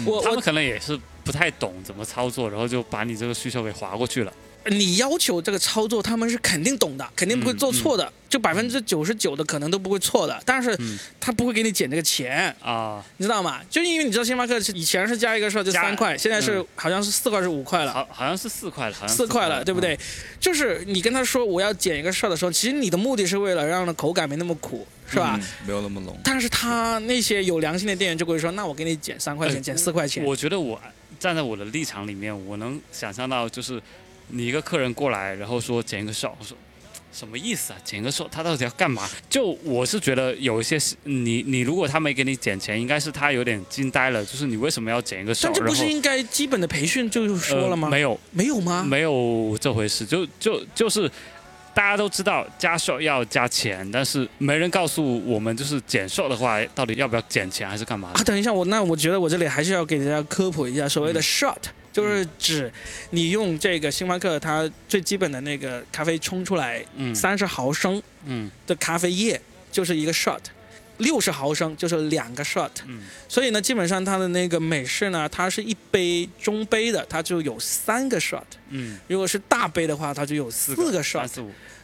[0.07, 4.33] 我我他们可能也是不太懂怎么操作，然后就把你这个需求给划过去了。
[4.67, 10.41] 你要求这个操作，他们是肯定懂的，肯定不会做错的，就百分之九十九的可能都不会错的。
[10.45, 13.61] 但是嗯他不会给你减这个钱，啊，你知道吗？
[13.69, 17.93] 就因为你知道星巴克是以前是加一个税就三块，现在是嗯好像是四块是五块了。
[17.93, 19.95] 好好像是四块了，好像四块了，对不对？
[19.95, 19.99] 嗯
[20.43, 25.39] 就是你跟他说我要减一个事儿的时候，其实你的目的是为了让它口感没那么苦，是吧？
[25.41, 26.19] 嗯没有那么浓。
[26.25, 30.25] 但是他那些有良心的店员就会说，那我给你减三块钱，哎减四块钱。
[30.25, 30.81] 我觉得我
[31.21, 33.81] 站在我的立场里面，我能想象到，就是
[34.29, 36.57] 你一个客人过来，然后说剪一个手，我说
[37.13, 37.79] 什么意思啊？
[37.85, 39.07] 剪个手，他到底要干嘛？
[39.29, 45.49] 就我是觉得有一些是你你如果他没给你减钱，应该是他有点惊呆了，就是你为什么要剪一个手？
[45.49, 47.89] 但这不是应该基本的培训就说了吗？
[47.89, 48.83] 呃、没有，没有吗？
[48.83, 51.07] 没有这回事，就就就是
[51.75, 61.57] 大家都知道加瘦要加钱，但是没人告诉我们，就是减瘦的话，到底要不要减钱还是干嘛啊，等一下，我那我觉得我这里还是要给大家科普一下，所谓的 shot、
[61.93, 62.73] 就是指
[63.11, 67.15] 你用这个星巴克它最基本的那个咖啡冲出来嗯。
[67.15, 68.51] 三十毫升嗯。
[68.67, 69.41] 的咖啡液
[69.71, 70.41] 就是一个 shot，
[70.99, 72.71] 六十毫升就是两个 shot。
[72.87, 73.03] 嗯。
[73.29, 81.29] 所以呢，基本上它的那个美式呢，它是一杯中杯的，它就有三个 shot；嗯，如果是大杯的话，它就有四个 shot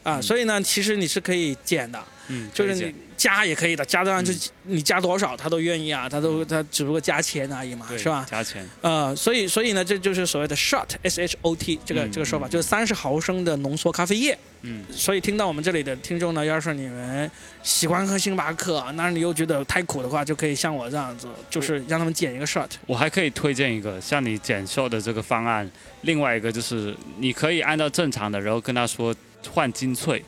[0.09, 0.19] 啊。
[0.19, 8.27] 嗯所以呢，其实你是可以减的，嗯，就是你加也可以的，加当然就嗯你加多少他都愿意啊，他都他只不过加钱而已嘛，是吧？
[8.31, 14.39] 加钱，呃，所以所以呢，这就是所谓的 shot s h o t 这个嗯这个说法，嗯就是三十毫升的浓缩咖啡液。
[14.63, 17.31] 嗯所以听到我们这里的听众呢，要是你们
[17.63, 22.69] 喜欢喝星巴克，那你又觉得太苦的话，就可以像我这样子，就是让他们减一个 shot。
[22.87, 25.69] 我还可以推荐一个像你减瘦的这个方案，
[26.03, 29.15] 另外一个就是你可以按照正常的，然后跟他说
[29.51, 30.25] 换精粹，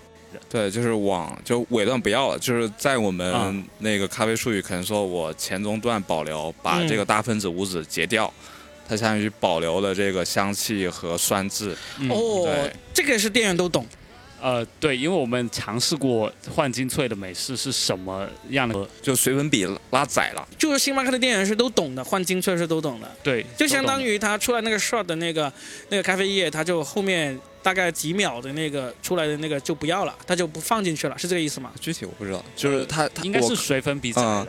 [0.49, 3.13] 对，就是往就尾段不要了，就是在我啊。
[3.13, 6.89] 们那个咖啡术语，可能说我前中段保留，把嗯。
[6.89, 8.33] 这个大分子物质截掉，
[8.89, 11.77] 它相当于保留了这个香气和酸质。
[11.99, 12.09] 嗯。
[12.11, 13.87] 哦对，这个是店员都懂。
[14.41, 25.53] 呃，对，因为我们尝试过换精粹的美式是什么样的，就水粉比拉窄了，就是星巴克的店员是都懂的，换精粹是都懂的，对，就相当于于他出来那个 shot 的那个
[25.89, 31.71] 那个咖啡液，他就后面大概几秒的那个出来的那个就不要了，他就不放进去了，是这个意思吗？
[31.79, 34.47] 具体我不知道，就是它它我应该是水粉比窄嗯，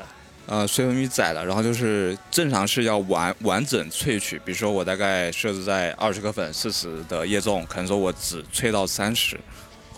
[0.48, 9.40] 呃水粉比窄了，然后就是正常是要完完整萃取，比如说我大概设置在二十克粉四十的液重，可能说我只萃到三十，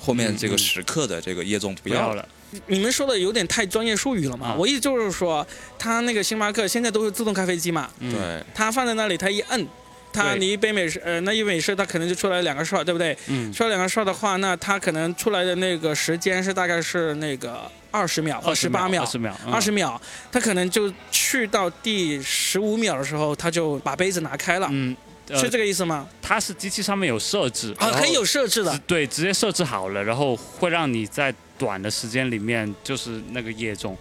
[0.04, 2.28] 后面这个时刻的这个液重不要了。
[2.68, 4.50] 你们说的有点太专业术语了嘛？
[4.50, 5.46] 啊我意思就是说，
[5.80, 9.68] 他那个星巴克现在都是自动咖啡机嘛，嗯，对，他放在那里，他一摁，
[10.12, 13.18] 他对你一杯美式，呃，那一美式，他可能就出来两个 shot，对不对？
[13.28, 19.08] 嗯，出来两个 shot 的话，那他可能出来的那个时间是大概是那个二十秒或十八秒二。
[19.08, 20.00] 十秒，嗯二十秒，
[20.32, 24.96] 他可能就去到第十五秒的时候，他就把杯子拿开了，嗯，
[25.30, 26.08] 呃是这个意思吗？
[26.22, 33.98] 它是机器上面有设置，啊，可以有设置的对，直接设置好了，然后会让你在短的时间里面就是那个液重，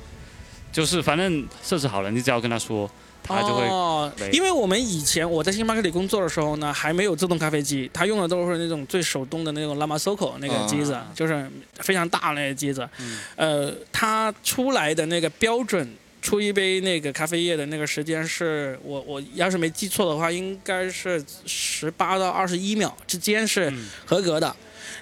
[0.73, 2.91] 就是反正设置好了，你只要跟他说，
[3.23, 12.89] 他就会、哦，因为我们以前我在星巴克里工作的时候呢，还没有自动咖啡机，他用的都是那种最手动的那种 Lama Soco 那个机子，啊就是非常大的那个机子。
[12.99, 15.89] 嗯呃，它出来的那个标准
[16.23, 24.55] 出一杯那个咖啡液的那个时间是我我要是没记错的话，应该是十八到二十一秒之间是嗯合格的。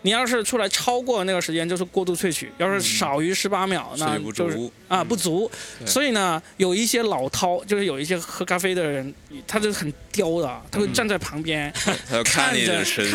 [0.02, 5.50] 你要是出来超过那个时间，就是过度萃取；要是少于十八秒，那就是足，啊不足。
[5.78, 5.86] 对。
[5.86, 9.14] 所以呢，有一些老饕，就是有一些喝咖啡的人，
[9.46, 12.54] 他就很刁的，他会站在旁边、看着看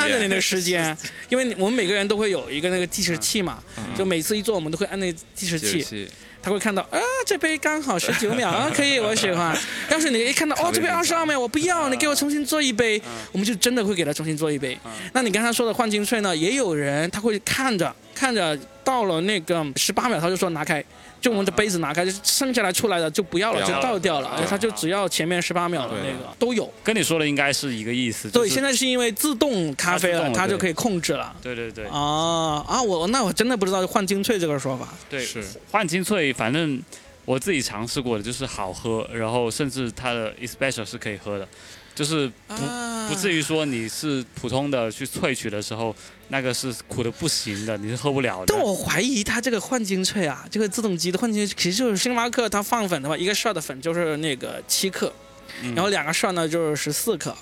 [0.07, 0.95] 着你的时间，
[1.29, 3.83] 因为我们每个人都会有一个那个计时器嘛，嗯。
[3.97, 6.07] 就每次一做我们都会按那个计时器，
[6.45, 9.57] 他会看到啊这杯刚好十九秒啊可以 我喜欢，
[9.89, 14.77] 要是你一看到哦这杯二十二秒我不要，你给我重新做一杯，我们就真的会给他重新做一杯。
[15.11, 20.83] 那你刚才说的换金税呢，也也有人他会看着看着到了那个十八秒，他就说拿开，
[21.19, 26.71] 就我们的杯子拿开，就剩下来出来的就不要了，就倒掉了对，他就只要前面十八秒的那个都有。
[26.83, 28.29] 跟你说的应该是一个意思。
[28.29, 31.35] 对，现在是因为自动咖啡了，它就可以控制了。
[31.41, 32.81] 对对对啊啊！
[32.81, 34.87] 我那我真的不知道换精粹这个说法。
[35.09, 36.81] 对，是换精粹，反正
[37.25, 41.47] 我自己尝试过的，就是好喝，然后甚至它的 espresso 是可以喝的，
[41.95, 45.95] 就是不、啊不至于说你是普通的去萃取的时候，
[46.29, 48.45] 那个是苦的不行的，你是喝不了的。
[48.47, 55.13] 但我怀疑它这个幻精萃啊，这个自动机的幻精萃，其实就是星巴克它放粉的话，一个 shot 的粉就是那个七克，
[55.61, 57.35] 嗯然后两个 shot 呢就是十四克。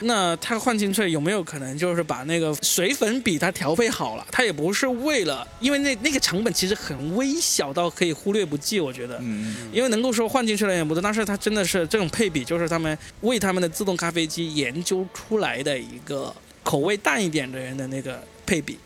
[0.00, 4.26] 那它换精粹有没有可能就是把那个水粉比它调配好了？
[4.30, 9.18] 它也不是为了，因为那那个成本其实很微小到可以忽略不计，我觉得。
[9.20, 18.78] 嗯，因为能够说换进去了也不多，但是它真的是这种配比，就是他们为他们的自动咖啡机研究出来的一个口味淡一点的人的那个配比。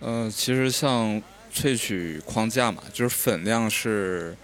[0.00, 1.22] 呃，其实像
[1.54, 4.36] 萃取框架嘛，就是粉量是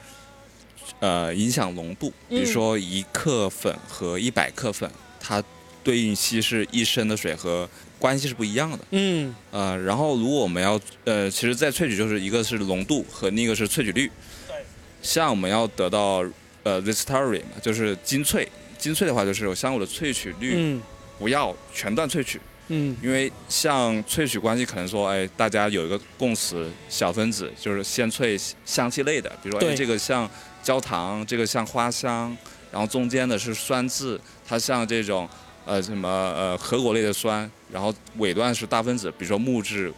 [1.01, 4.89] 呃影响浓度，比如嗯说一克粉和一百克粉，
[5.21, 5.43] 它
[5.89, 7.67] 对应稀释一升的水和
[7.99, 8.79] 关系是不一样的。
[8.91, 14.11] 嗯呃，然后如果我们要呃，其实，在萃取就是一个是浓度和另一个是萃取率。
[14.47, 14.57] 对。
[15.01, 16.23] 像我们要得到
[16.63, 18.47] 呃 distillery 嘛，就是精粹。
[18.77, 20.83] 精粹的话，就是像我的萃取率嗯
[21.19, 30.31] 不要全段萃取，嗯因为像萃取关系，可能说，哎，大家有一个共识，小分子就是先萃香气类的，比如说，对哎，这个像
[30.63, 32.37] 焦糖，这个像花香，
[32.71, 35.27] 然后中间的是酸质，它像这种
[35.69, 39.93] 呃什么呃核果类的酸，然后尾段是大分子，比如说木质、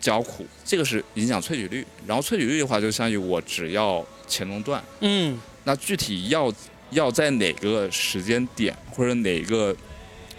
[0.00, 1.84] 焦苦，这个是影响萃取率。
[2.06, 6.52] 然后萃取率的话，就相当于我只要前中段，嗯那具体要
[6.90, 9.74] 要在哪个时间点或者哪个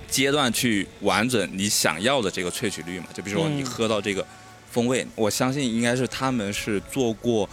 [0.09, 3.07] 阶段去完整你想要的这个萃取率嘛？
[3.13, 4.25] 就比如说你嗯喝到这个
[4.71, 7.47] 风味，我相信应该是他们是做过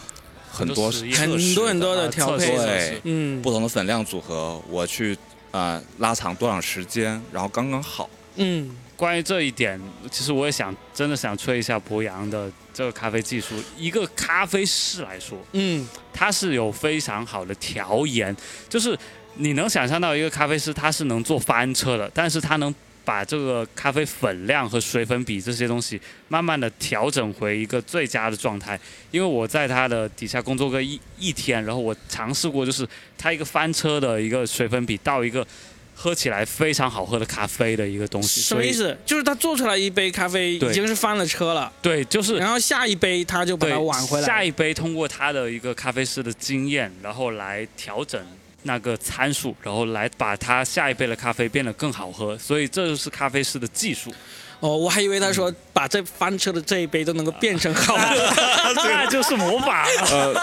[0.49, 8.09] 很多很多很多的调配对嗯不同的粉量组合，我去啊、呃拉长多长时间，然后刚刚好。
[8.35, 9.79] 嗯关于这一点，
[10.09, 13.53] 其实我也想真的想吹一下博洋的这个咖啡技术。
[13.77, 18.35] 一个咖啡师来说，嗯他是有非常好的调研，
[18.67, 18.97] 就是
[19.35, 22.73] 你能想象到一个咖啡师他是能做翻车的，但是他能
[23.07, 25.97] 把这个咖啡粉量和水粉比这些东西
[26.27, 28.77] 慢慢的调整回一个最佳的状态。
[29.11, 32.85] 因为我在他的底下工作个一一天，然后我尝试过，就是
[33.17, 35.47] 他一个翻车的一个水粉比到一个
[35.95, 38.41] 喝起来非常好喝的咖啡的一个东西。
[38.41, 38.97] 什么意思？
[39.05, 44.27] 就是他做出来一杯咖啡已经是翻了车了，对，就是然后下一杯他就把它挽回来。
[44.27, 48.21] 下一杯通过他的一个咖啡师的经验，然后来调整
[48.63, 52.37] 那个参数，然后来把它下一杯的咖啡变得更好喝。
[52.37, 54.13] 所以这就是咖啡师的技术。
[54.59, 58.33] 哦，我还以为他说把这翻车的这一杯都能够变成好的，
[58.75, 59.87] 那就是魔法。
[60.09, 60.33] 呃，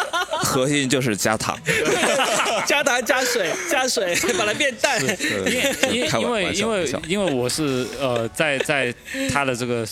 [0.45, 1.59] 核心就是加糖。
[2.65, 5.03] 加糖加水加水把它变淡。
[5.91, 8.95] 因因因为因为因为我是呃在在
[9.33, 9.85] 他的这个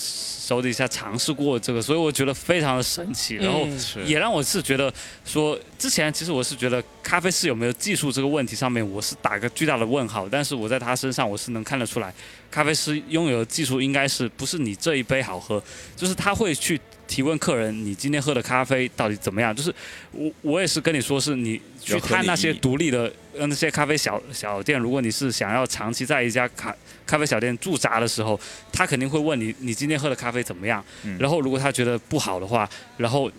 [0.53, 3.37] 手底下尝试过这个，所以我觉得非常的神奇。
[3.37, 3.67] 然后
[4.05, 4.93] 也让我是觉得
[5.25, 10.29] 说，之前其实我是觉得咖啡师有没有技术这个问题上面，我是打个巨大的问号。
[10.29, 12.13] 但是我在他身上，我是能看得出来，
[12.51, 15.63] 咖啡师拥有的技术应该是不是你这一杯好喝，
[15.97, 16.79] 就是他会去
[17.13, 19.55] 提问客人，你今天喝的咖啡到底怎么样？
[19.55, 19.71] 就是
[20.13, 28.41] 我我也是跟你说，是你去看那些独立的呃那些咖啡小小店，如果你是想要长期在一家咖咖啡小店驻扎的时候，
[28.73, 30.83] 他肯定会问你，你今天喝的咖啡怎么样？
[31.05, 33.31] 嗯然后如果他觉得不好的话，然后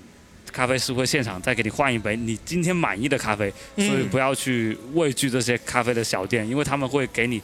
[0.51, 3.51] 咖啡师会现场再给你换一杯你今天满意的咖啡。
[3.77, 7.41] 所以嗯不要去畏惧这些咖啡的小店，因为他们会给你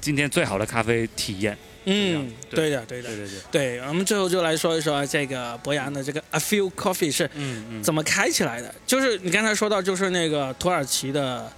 [0.00, 1.56] 今天最好的咖啡体验。
[1.84, 3.80] 嗯，对对的对的对对对，对。
[3.88, 8.74] 我们最后就来说一说这个博洋的这个 A Few Coffee 是嗯嗯，怎么开起来的？
[8.86, 11.50] 就是你刚才说到，就是那个土耳其的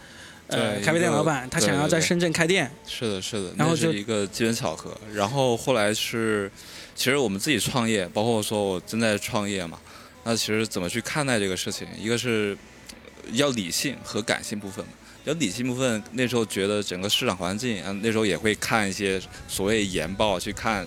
[0.47, 2.71] 呃咖啡店老板，他想要在深圳开店。
[2.87, 4.97] 是的，是的，然后就一个机缘巧合。
[5.13, 6.51] 然后后来是，
[6.95, 9.79] 其实我们自己创业，包括说我正在创业嘛，
[10.23, 11.87] 那其实怎么去看待这个事情？
[11.99, 12.57] 一个是
[12.97, 14.93] 呃要理性和感性部分嘛。
[15.25, 20.87] 要理性部分，那时候觉得整个市场环境，嗯，那时候也会看一些所谓研报，去看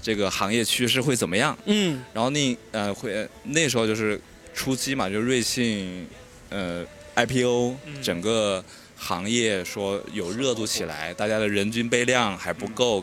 [0.00, 1.56] 这个行业趋势会怎么样。
[1.66, 2.02] 嗯。
[2.12, 4.20] 然后那呃会那时候就是
[4.54, 6.06] 初期嘛，就瑞幸
[6.50, 6.84] 呃
[7.16, 8.02] IPO 嗯。
[8.02, 8.64] 整个
[8.96, 13.02] 行业说有热度起来，大家的人均杯量还不够，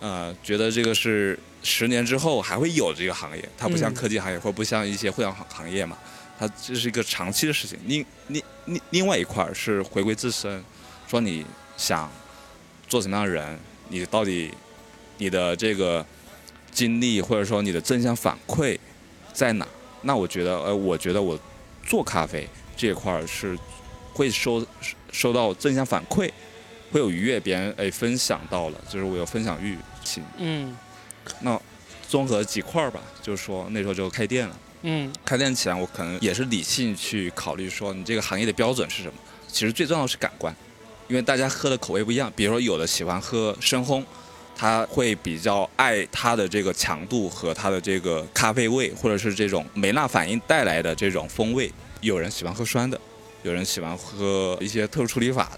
[0.00, 3.94] 呃，觉得这个是十年之后还会有这个行业，它不像嗯。
[3.94, 5.96] 科技行业或不像一些互联网行业嘛，
[6.38, 7.78] 它这是一个长期的事情。
[7.86, 10.62] 另另另另外一块儿是回归自身，
[11.08, 11.44] 说你
[11.76, 12.10] 想
[12.86, 13.58] 做什么样的人，
[13.88, 14.52] 你到底
[15.16, 16.04] 你的这个
[16.70, 18.78] 经历或者说你的正向反馈
[19.32, 19.66] 在哪？
[20.02, 21.38] 那我觉得，呃，我觉得我
[21.84, 23.58] 做咖啡这一块儿是
[24.12, 24.64] 会收
[25.10, 26.30] 收到正向反馈，
[26.92, 29.76] 会有愉悦，别人哎分享到了，就是我有分享欲。
[30.04, 30.76] 行，嗯
[31.40, 31.60] 那
[32.08, 34.58] 综合几块儿吧，就是说那时候就开店了。
[34.82, 39.14] 嗯开店前，我可能也是理性去考虑说，你这个行业的标准是什么？
[39.48, 40.54] 其实最重要的是感官，
[41.08, 42.32] 因为大家喝的口味不一样。
[42.36, 44.04] 比如说，有的喜欢喝深烘，
[44.54, 51.72] 他会比较爱它的这个强度和它的这个咖啡味，或者是这种梅纳反应带来的这种风味。
[52.00, 53.00] 有人喜欢喝酸的，
[53.42, 55.50] 有人喜欢喝一些特殊处理法，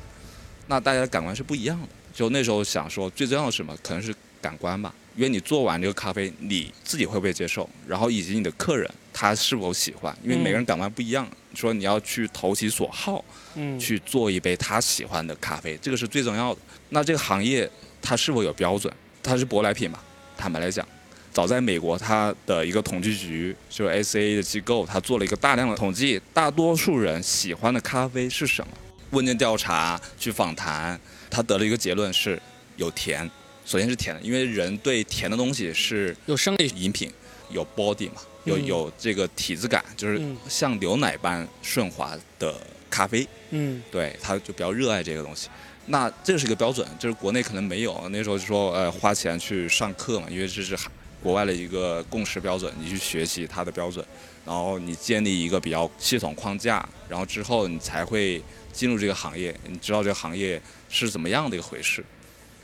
[0.69, 1.89] 那大家的感官是不一样的。
[2.15, 3.77] 就那时候想说，最重要的是什么？
[3.83, 4.95] 可能是感官吧。
[5.17, 8.89] 因为你做完这个咖啡，你自己会不会接受，然后以及你的客人
[9.21, 11.29] 他是否喜欢，因为每个人感官不一样。
[11.55, 13.23] 说你要去投其所好，
[13.55, 16.61] 嗯，去做一杯他喜欢的咖啡，这个是最重要的。
[16.89, 18.91] 那这个行业它是否有标准？
[19.23, 19.99] 它是舶来品嘛？
[20.39, 20.87] 坦白来讲，
[21.35, 28.73] 早在美国，它的一个统计局就是 SAA 的机构，它做了一个大量的统计，大多数人喜欢的咖啡是什么？
[29.11, 30.99] 问卷调查去访谈，
[31.29, 32.41] 他得了一个结论是
[32.77, 33.31] 有甜。
[33.67, 37.13] 首先是甜的，因为人对甜的东西是有生理，饮品，
[37.51, 42.55] 有 body 嘛，有嗯有这个体质感，就是嗯像牛奶般顺滑的
[42.89, 43.27] 咖啡。
[43.51, 45.49] 嗯对，他就比较热爱这个东西。
[45.87, 48.09] 那这是一个标准，就是国内可能没有。
[48.11, 50.79] 那时候就说，呃，花钱去上课嘛，因为这是
[51.21, 54.05] 国外的一个共识标准，你去学习它的标准，
[54.47, 58.41] 然后你建立一个比较系统框架，然后之后你才会
[58.73, 62.05] 进入这个行业，你知道这个行业是怎么样的一个回事，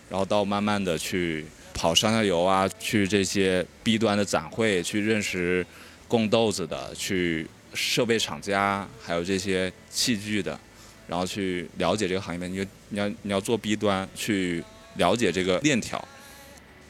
[0.08, 1.44] 然后到慢慢的去
[1.76, 5.64] 跑上下游啊，去这些 B 端的展会，去认识
[6.08, 10.58] 供豆子的，去设备厂家，还有这些器具的。
[11.06, 14.64] 然后去了解这个行业面，因为你要你要做 B 端去
[14.96, 16.02] 了解这个链条，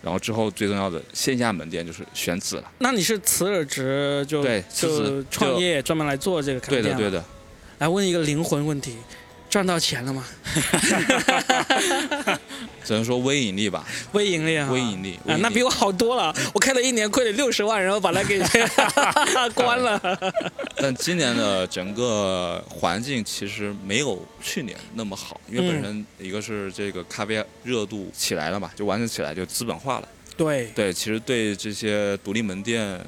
[0.01, 2.73] 然后之后最重要的线下门店就是选址了。
[2.79, 7.25] 那你是辞了职就对就创业专门来做这个咖啡店对的对的，
[7.81, 8.97] 来问一个灵魂问题：
[9.57, 10.23] 赚到钱了吗？
[12.85, 15.19] 只能说微盈利吧，微盈利啊，微盈利。
[15.25, 16.31] 微啊，那比我好多了。
[16.53, 18.39] 我开了一年亏了六十万，然后把它给
[19.57, 19.99] 关了。
[20.77, 30.09] 但今年的整个环境其实没有去年那么好，因为本身一个是这个咖啡热度起来了嘛，就完全起来，就资本化了。
[30.37, 33.01] 对，对，其实对这些独立门店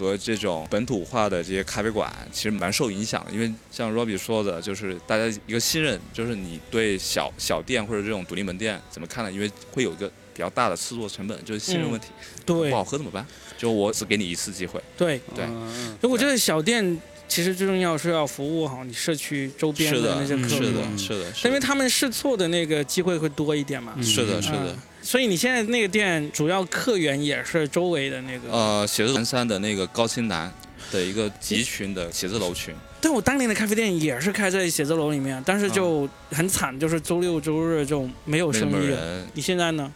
[0.00, 3.30] 和这种本土化的这些咖啡馆，其实蛮受影响的。
[3.30, 9.30] 因为像 Robbie 说的，就是大家一个信任，就是你对小小店或者这种独立门店怎么看呢？
[9.30, 12.06] 因为会有一个比较大的制作成本，就是信任问题。
[12.46, 13.24] 对不好喝怎么办？
[13.58, 14.80] 就我只给你一次机会。
[14.96, 16.98] 对，对嗯所以我觉得小店
[17.30, 23.92] 其实最重要是要服务好你社区周边的，那些客户，是的，嗯是的，因为他们试错的那个机会会多一点嘛。
[23.96, 24.76] 嗯是的，是的嗯。
[25.00, 28.50] 所以你现在那个店主要客源也是周围的那个。
[28.50, 30.52] 呃，写字南山的那个高新南
[30.90, 38.92] 的一个集群的写字楼群，但我当年的咖啡店也是开在写字楼里面，但是就很惨，就是周六周日就没有生意。
[39.34, 39.90] 你现在呢？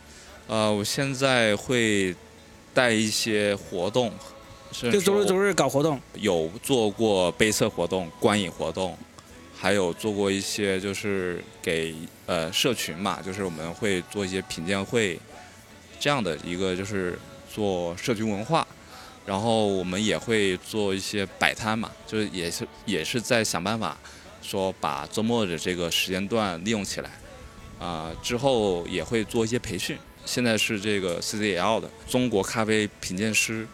[0.47, 2.14] 呃，我现在会
[2.72, 4.12] 带一些活动，
[4.91, 6.01] 就周六周日搞活动。
[6.14, 8.99] 有做过杯测活动、观影活动，
[9.57, 11.95] 还有做过一些就是给
[12.27, 15.18] 呃社群嘛，就是我们会做一些品鉴会
[16.01, 17.18] 这样的一个就是
[17.53, 18.66] 做社群文化。
[19.27, 23.97] 然后我们也会做一些摆摊嘛，就是也是也是在想办法
[24.43, 27.11] 说把周末的这个时间段利用起来，
[27.79, 29.97] 啊、之后也会做一些培训。
[30.27, 33.68] 现在是这个 CCL 的中国咖啡品鉴师的，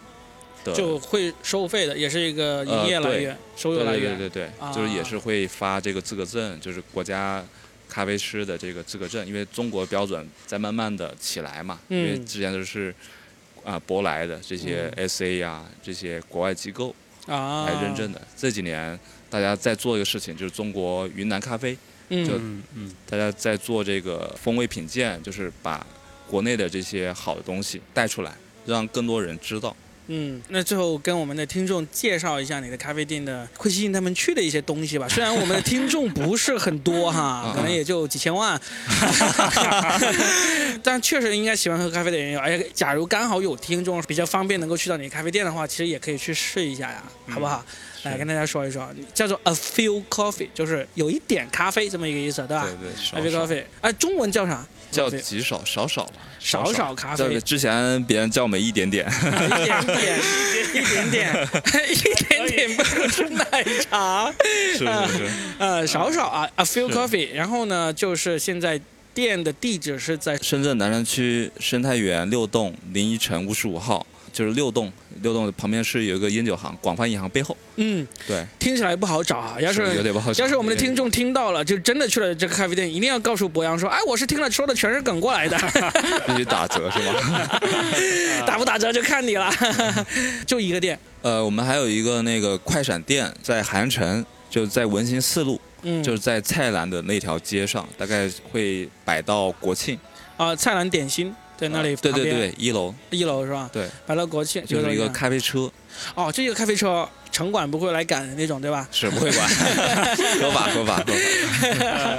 [0.75, 4.17] 就会收费的，也是一个营业来源，收入来源。
[4.17, 4.71] 对对对，啊。
[4.71, 7.43] 就是也是会发这个资格证，就是国家
[7.89, 11.97] 咖啡师的这个资格证，因为中国标准在慢慢的起来嘛，嗯。
[11.97, 12.93] 因为之前都是
[13.63, 16.95] 啊、舶来的这些 SA 呀、这些国外机构
[17.27, 18.19] 啊，来认证的。
[18.35, 18.99] 这几年
[19.29, 21.77] 大家在做一个事情，就是中国云南咖啡，
[22.09, 22.33] 嗯，就
[23.07, 25.85] 大家在做这个风味品鉴，就是把
[26.27, 28.33] 国内的这些好的东西带出来，
[28.65, 29.75] 让更多人知道。
[30.07, 35.07] 嗯，那最后跟我们的听众介绍一下你的咖啡店的会吸引他们去的一些东西吧。
[35.09, 38.59] 虽然我们的听众不是很多哈， 可能也就几千万，
[40.83, 42.39] 但确实应该喜欢喝咖啡的人有。
[42.39, 47.63] 而且，假如刚好有听众比较方便能够去到你的咖啡店的话，其实也可以去试一下呀，好不好？
[48.03, 54.65] 来跟大家说一说，叫做 a few coffee，就是有一点咖啡这么一个意思，对吧对对，a few coffee，哎，中文叫啥？
[54.91, 60.19] 叫极少少少吧，少少咖啡对，之前别人叫我们一点点， 一点点，
[60.73, 61.47] 一点点，
[61.89, 64.31] 一点点不是奶茶。
[64.73, 67.33] 是是是，呃，少少啊，a few coffee。
[67.33, 68.79] 然后呢，就是现在
[69.13, 74.05] 店的地址是在深圳南山区生态园六栋零一层五十五号。
[74.33, 74.89] 就是六栋，
[75.21, 77.55] 六栋旁边是有一个烟酒行，广发银行背后。
[77.75, 79.57] 嗯，对，听起来不好找啊。
[79.59, 80.43] 要是有点不好找。
[80.43, 85.57] 要是我们的听众听到了，就真的去了这个咖啡店，一定要告诉博洋说，哎，我是听了说的全是梗过来的。
[86.27, 87.49] 必须打折是吗？
[88.47, 89.51] 打不打折就看你了。
[90.47, 90.97] 就一个店。
[91.21, 99.97] 呃，我们还有一个那个快闪店在韩城，就在文心四路，嗯，就是在菜篮的那条街上，大概会摆到国庆。
[100.37, 101.95] 啊，菜篮点心在那里。
[101.97, 102.91] 对对对，一楼。
[103.11, 103.69] 一楼是吧？
[103.71, 103.87] 对。
[104.07, 104.65] 摆到国庆。
[104.65, 105.71] 就是一个咖啡车。
[106.15, 107.07] 哦，这个咖啡车。
[107.31, 108.85] 城管不会来赶的那种，对吧？
[108.91, 109.47] 是不会管，
[110.41, 112.17] 合法合法合法。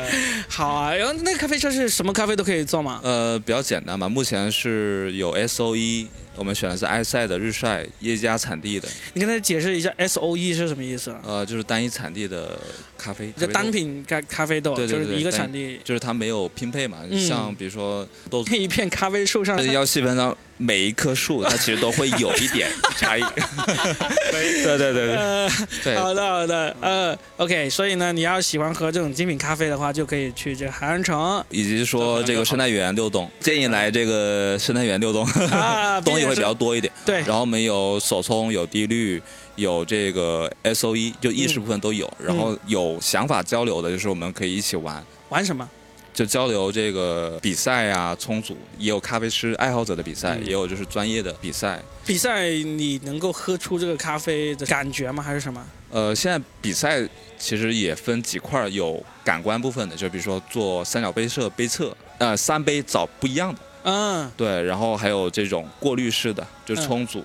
[0.49, 2.99] 好啊，然后那个咖啡车是什么咖啡都可以做吗？
[3.05, 4.09] 呃，比较简单吧。
[4.09, 8.89] 目前是有 S O E，我们选的是埃塞的日晒耶加产地的。
[9.13, 11.15] 你跟他解释一下 S O E 是什么意思？
[11.27, 12.59] 呃，就是单一产地的
[12.97, 17.01] 咖啡，就单品咖咖啡豆，就是一个产地，就是它没有拼配嘛。
[17.29, 23.23] 像比如说豆那 一片咖啡树上要细分到每一棵树，它其实都会有一点差异。
[24.31, 25.17] 对对对。
[25.17, 25.51] 呃，
[25.83, 35.27] 对，好的好的，呃，OK，所以呢，你要喜欢喝这种精品咖啡的话，就可以去这个海岸城，以及说这个生态园六栋，建议来这个生态园六栋，
[36.05, 36.93] 东西会比较多一点。
[37.05, 39.21] 对，然后我们有手冲，有滴滤，
[39.57, 42.11] 有这个 S O E，就意识部分都有。
[42.19, 45.05] 然后有想法交流的，就是我们可以一起玩。
[45.29, 45.69] 玩什么？
[46.13, 51.81] 就交流这个比赛啊，冲煮也有咖啡师爱好者的比赛，也有就是专业的比赛。
[52.05, 55.23] 比赛你能够喝出这个咖啡的感觉吗？
[55.23, 55.65] 还是什么？
[55.91, 57.07] 呃，现在比赛
[57.39, 63.61] 其实也分几块，有感官部分的，就比如说做三角杯测杯测，呃，三杯找不一样的。
[63.85, 64.31] 嗯。
[64.37, 67.25] 对，然后还有这种过滤式的，就是冲煮，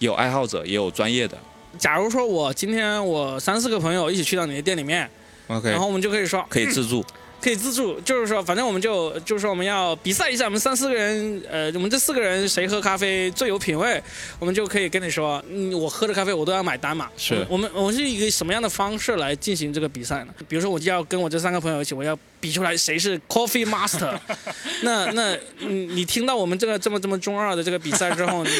[0.00, 1.38] 有爱好者，也有专业的。
[1.78, 5.08] 假如说我今天我三四个朋友一起去到你的店里面
[5.48, 7.04] ，OK，然后我们就可以说可以自助。
[7.46, 14.02] 可以自助，就是说，反正我们就就是说，我们要比赛一下，我们三四个人，呃，我们这四个人谁喝咖啡最有品味，
[14.40, 17.08] 我们就可以跟你说，嗯，我喝的咖啡我都要买单嘛。
[17.16, 20.34] 是我们，我是一个什么样的方式来进行这个比赛呢？
[20.48, 24.18] 比如说，我就要跟我这三个朋友一起，我要比出来谁是 Coffee Master。
[24.82, 28.50] 那 那，你，你听到我们这个这么这么中二的这个比赛之后，你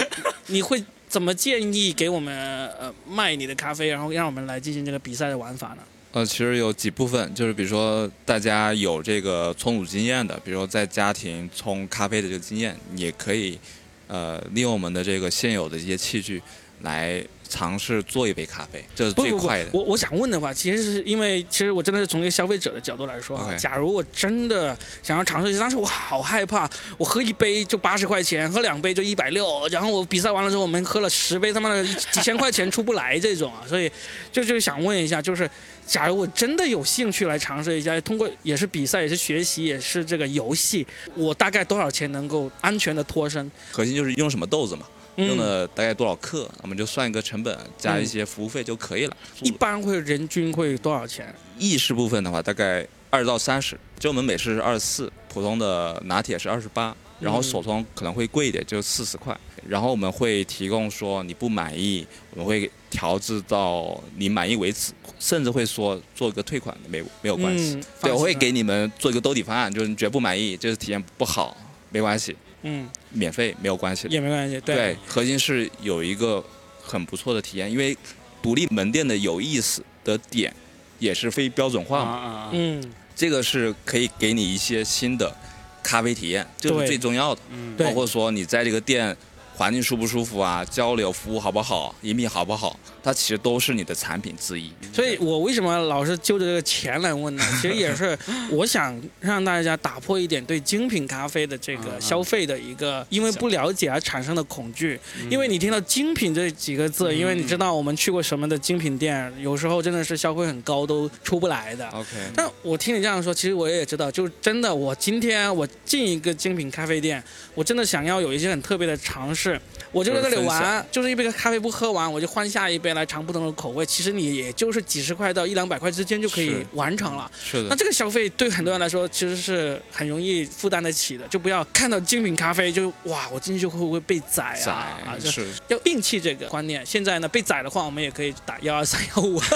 [0.47, 2.33] 你会怎么建议给我们
[2.79, 5.79] 呃卖你的咖啡，然后让我们来进行这个比赛的玩法呢？
[6.13, 13.59] 呃，其实有几部分，就是比如说大家有这个冲煮经验的，比如说在家庭冲咖啡的这个经验，也可以，
[14.07, 16.41] 呃，利用我们的这个现有的一些器具
[16.83, 17.25] 来。
[17.49, 19.71] 尝试做一杯咖啡，这是最快的。
[19.73, 23.55] 我我想问的话，其实是因为，其实我真的是从一个消费者的角度来说啊。
[23.57, 26.69] 假如我真的想要尝试一下，但是我好害怕，
[26.99, 33.63] 我喝一杯就八十块钱，喝两杯就一百六，然后我比赛完了之后，我们喝了十杯，他妈的几千块钱出不来这种啊。
[33.65, 33.89] 所以
[34.33, 35.49] 就就想问一下，就是
[35.87, 43.49] 假如我真的有兴趣来尝试一下，通过也是比赛，也是学习，也是这个游戏，我大概多少钱能够安全的脱身？
[43.71, 44.85] 核心就是用什么豆子嘛。
[45.17, 49.17] 用了大概多少克，我们就算一个成本，加一些服务费就可以了。
[49.41, 51.35] 一般会人均会多少钱？
[51.59, 53.79] 意式部分的话，大概二到三十。
[53.99, 59.37] 就我们美式是二十四，普通的拿铁是二十八，然后手冲可能会贵一点，就四十块。
[59.67, 67.81] 然后我们会提供说你不满意，我们会调制到你满意为止，甚至会说做一个退款没没有关系。
[68.01, 71.57] 对，我会给你们做一个兜底方案，就是你觉得不满意，就是体验不好，
[71.91, 72.37] 没关系。
[72.63, 74.61] 嗯，免费没有关系，也没关系。
[74.61, 76.45] 对，核心是有一个
[76.81, 77.97] 很不错的体验，因为
[78.43, 80.55] 独立门店的有意思的点
[80.99, 82.51] 也是非标准化嘛。
[82.53, 82.83] 嗯，
[83.15, 85.35] 这个是可以给你一些新的
[85.83, 87.41] 咖啡体验，这是最重要的。
[87.51, 89.17] 嗯，包括说你在这个店。
[89.57, 90.63] 环境舒不舒服啊？
[90.67, 91.95] 交流服务好不好？
[92.03, 92.79] 饮品好不好？
[93.03, 94.71] 它其实都是你的产品之一。
[94.93, 97.45] 所以我为什么老是揪着这个钱来问呢？
[97.63, 98.17] 其实也是
[98.51, 105.01] 我想让大家打破一点对精品咖啡的这个消费的一个因为不了解而产生的恐惧。
[105.31, 111.89] 因为你听到精品这几个字，因为你知道我们去过什么的精品店，有时候真的是消费很高都出不来的。
[111.89, 112.09] OK。
[112.35, 117.23] 但我听你这样说，其实我也知道，就真的我今天我进一个精品咖啡店，
[117.55, 119.46] 我真的想要有一些很特别的尝试。
[119.47, 119.61] 是，
[119.93, 123.87] 我就在这里玩，就是一杯咖啡不喝完，我就换下一杯来尝不同的口味。
[123.87, 127.31] 其实你也就是几十块到一两百块之间就可以完成了。
[127.41, 127.69] 是的。
[127.71, 134.99] 那这个消费对很多人来说其实是很容易负担得起的，就不要看到精品咖啡就哇，我进去会不会被宰啊？
[135.07, 135.47] 啊，是。
[135.69, 136.85] 要摒弃这个观念。
[136.85, 139.41] 现在呢，被宰的话，我们也可以打幺二三幺五。
[139.41, 139.49] 是。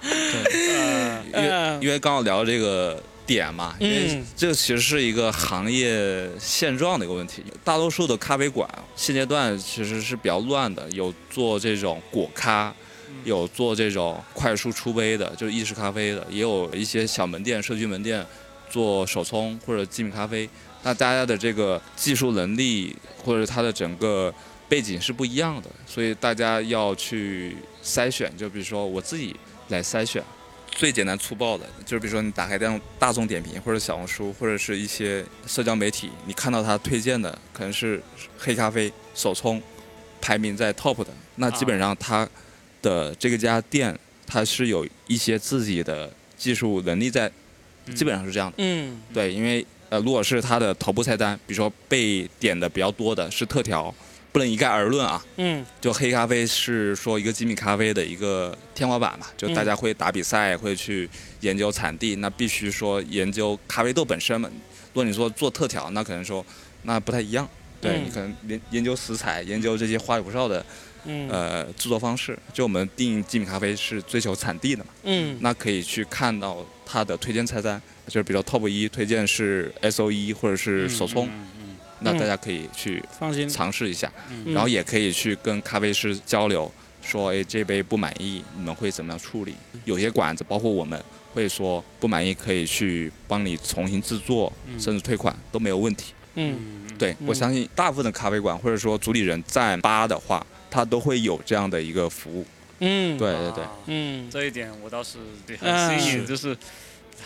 [1.34, 3.02] 因为因为刚刚聊这个。
[3.30, 7.44] 点嘛，因为这其实是一个行业现状的一个问题。
[7.62, 12.74] 大多数的咖啡馆现阶段其实是比较乱的，有做这种果咖，
[13.22, 18.26] 有做这种快速出杯的，就是意式咖啡的，也有一些小门店、社区门店
[18.68, 20.50] 做手冲或者精品咖啡，
[20.82, 24.34] 那大家的这个技术能力或者它的整个
[24.68, 28.36] 背景是不一样的，所以大家要去筛选。
[28.36, 29.36] 就比如说我自己
[29.68, 30.20] 来筛选，
[30.70, 38.02] 最简单粗暴的，就是比如说你打开大大众点评或者小红书或者是一些社交媒体，你看到他推荐的可能是
[38.38, 39.60] 黑咖啡手冲，
[40.20, 42.28] 排名在 top 的，那基本上他
[42.80, 47.30] 的这个家店它是有一些自己的技术能力在，
[47.94, 48.54] 基本上是这样的。
[48.58, 49.02] 嗯。
[49.12, 53.92] 对，因为呃，如果是它的头部菜单，比如说被点的比较多的是特调，
[54.32, 55.24] 不能一概而论啊。
[55.36, 61.08] 嗯就黑咖啡是说一个精品咖啡的一个天花板嘛，就大家会打比赛，会去
[61.40, 64.48] 研究产地，那必须说研究咖啡豆本身嘛。
[64.92, 66.44] 如果你说做特调，那可能说
[66.82, 67.48] 那不太一样。
[67.80, 70.64] 对、嗯你可能研研究食材，研究这些花里胡哨的
[71.04, 72.38] 嗯呃制作方式。
[72.52, 81.46] 就我们定精品咖啡是追求产地的嘛，嗯那可以去看到它的推荐菜单，就是比如 top 一推荐是 S O 一或者是手冲，嗯嗯
[82.00, 84.52] 那大家可以去放心，尝试一下，嗯。
[84.52, 86.70] 然后也可以去跟咖啡师交流，
[87.02, 89.54] 说哎这杯不满意，你们会怎么样处理？
[89.84, 94.78] 有些馆子包括我们会说不满意可以去帮你重新制作，嗯。
[94.78, 96.12] 甚至退款都没有问题。
[96.34, 96.86] 嗯。
[96.88, 97.26] 嗯，对嗯。
[97.26, 102.46] 我相信大部分的咖啡馆或者说主理人在吧的话，他都会有这样的一个服务。
[102.80, 103.18] 嗯。
[103.18, 103.64] 对对对。
[103.64, 104.28] 啊嗯。
[104.30, 105.18] 这一点我倒是
[105.62, 106.56] 啊很新颖，是就是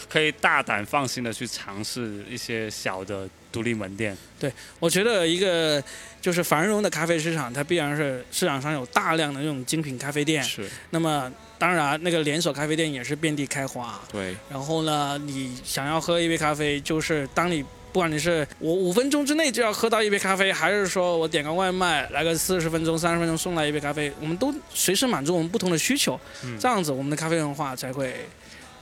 [0.08, 4.16] 可以大胆放心的去尝试一些小的独立门店。
[4.38, 5.82] 对我觉得一个
[6.20, 10.42] 就是繁荣的咖啡市场，它必然是市场上有大量的这种精品咖啡店。
[10.42, 14.00] 是，那么当然，那个连锁咖啡店也是遍地开花。
[14.10, 28.26] 对，然后呢，你想要喝一杯咖啡，就是当你不管你是我五分钟之内就要喝到一杯咖啡，还是说我点个外卖来个四十分钟、三十分钟送来一杯咖啡，我们都随时满足我们不同的需求，嗯这样子我们的咖啡文化才会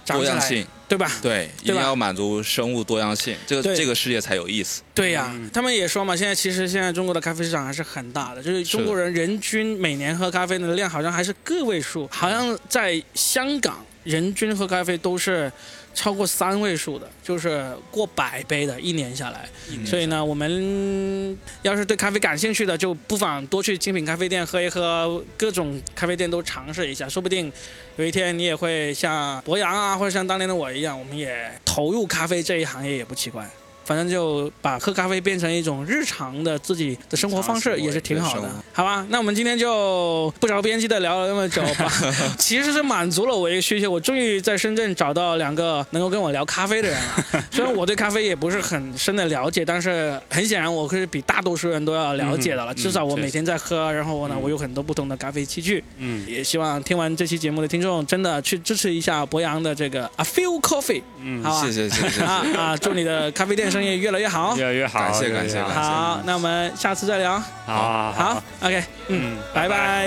[0.06, 1.10] 多样性，对吧？
[1.22, 4.82] 对，一定要满足生物多样性，这个这个世界才有意思。
[4.94, 5.50] 对呀、嗯。
[5.52, 15.50] 他们也说嘛，现在其实现在中国的咖啡市场还是很大的，就是中国人人均每年喝咖啡的量好像还是个位数，好像在香港人均喝咖啡都是
[15.94, 19.48] 超过三位数的，就是过百杯的，一年下来。
[19.84, 27.52] 所以呢，我们要是对咖啡感兴趣的，就不妨多去精品咖啡店喝一喝，各种咖啡店都尝试一下，说不定
[27.96, 33.48] 有一天你也会像博洋啊，或者像当年的我一样，我们也投入咖啡这一行业也不奇怪。
[33.84, 39.06] 反正就把喝咖啡变成一种日常的自己的生活方式，也是挺好的好吧？
[39.10, 41.90] 那我们今天就不着边际的聊了那么久吧，
[42.38, 47.44] 其实是满足了我一个需求，我终于在深圳找到两个能够跟我聊咖啡的人了。
[47.50, 52.72] 虽然我对咖啡也不是很深的了解，但是很显然我是比大多数人都要了解的了。
[52.72, 55.82] 嗯至少我每天在喝，然后呢，嗯我有很多不同的咖啡器具。
[55.98, 61.66] 嗯也希望听完这期节目的听众真的去支持一下博洋的这个 A Few Coffee，嗯，好吧？
[61.66, 62.22] 谢谢谢谢。
[62.22, 62.76] 啊啊！
[62.76, 65.62] 祝你的咖啡店生意越来越好，越来越好，感谢感谢。
[65.62, 67.42] 好，那我们下次再聊。
[67.66, 70.06] 好，好，OK，嗯，拜拜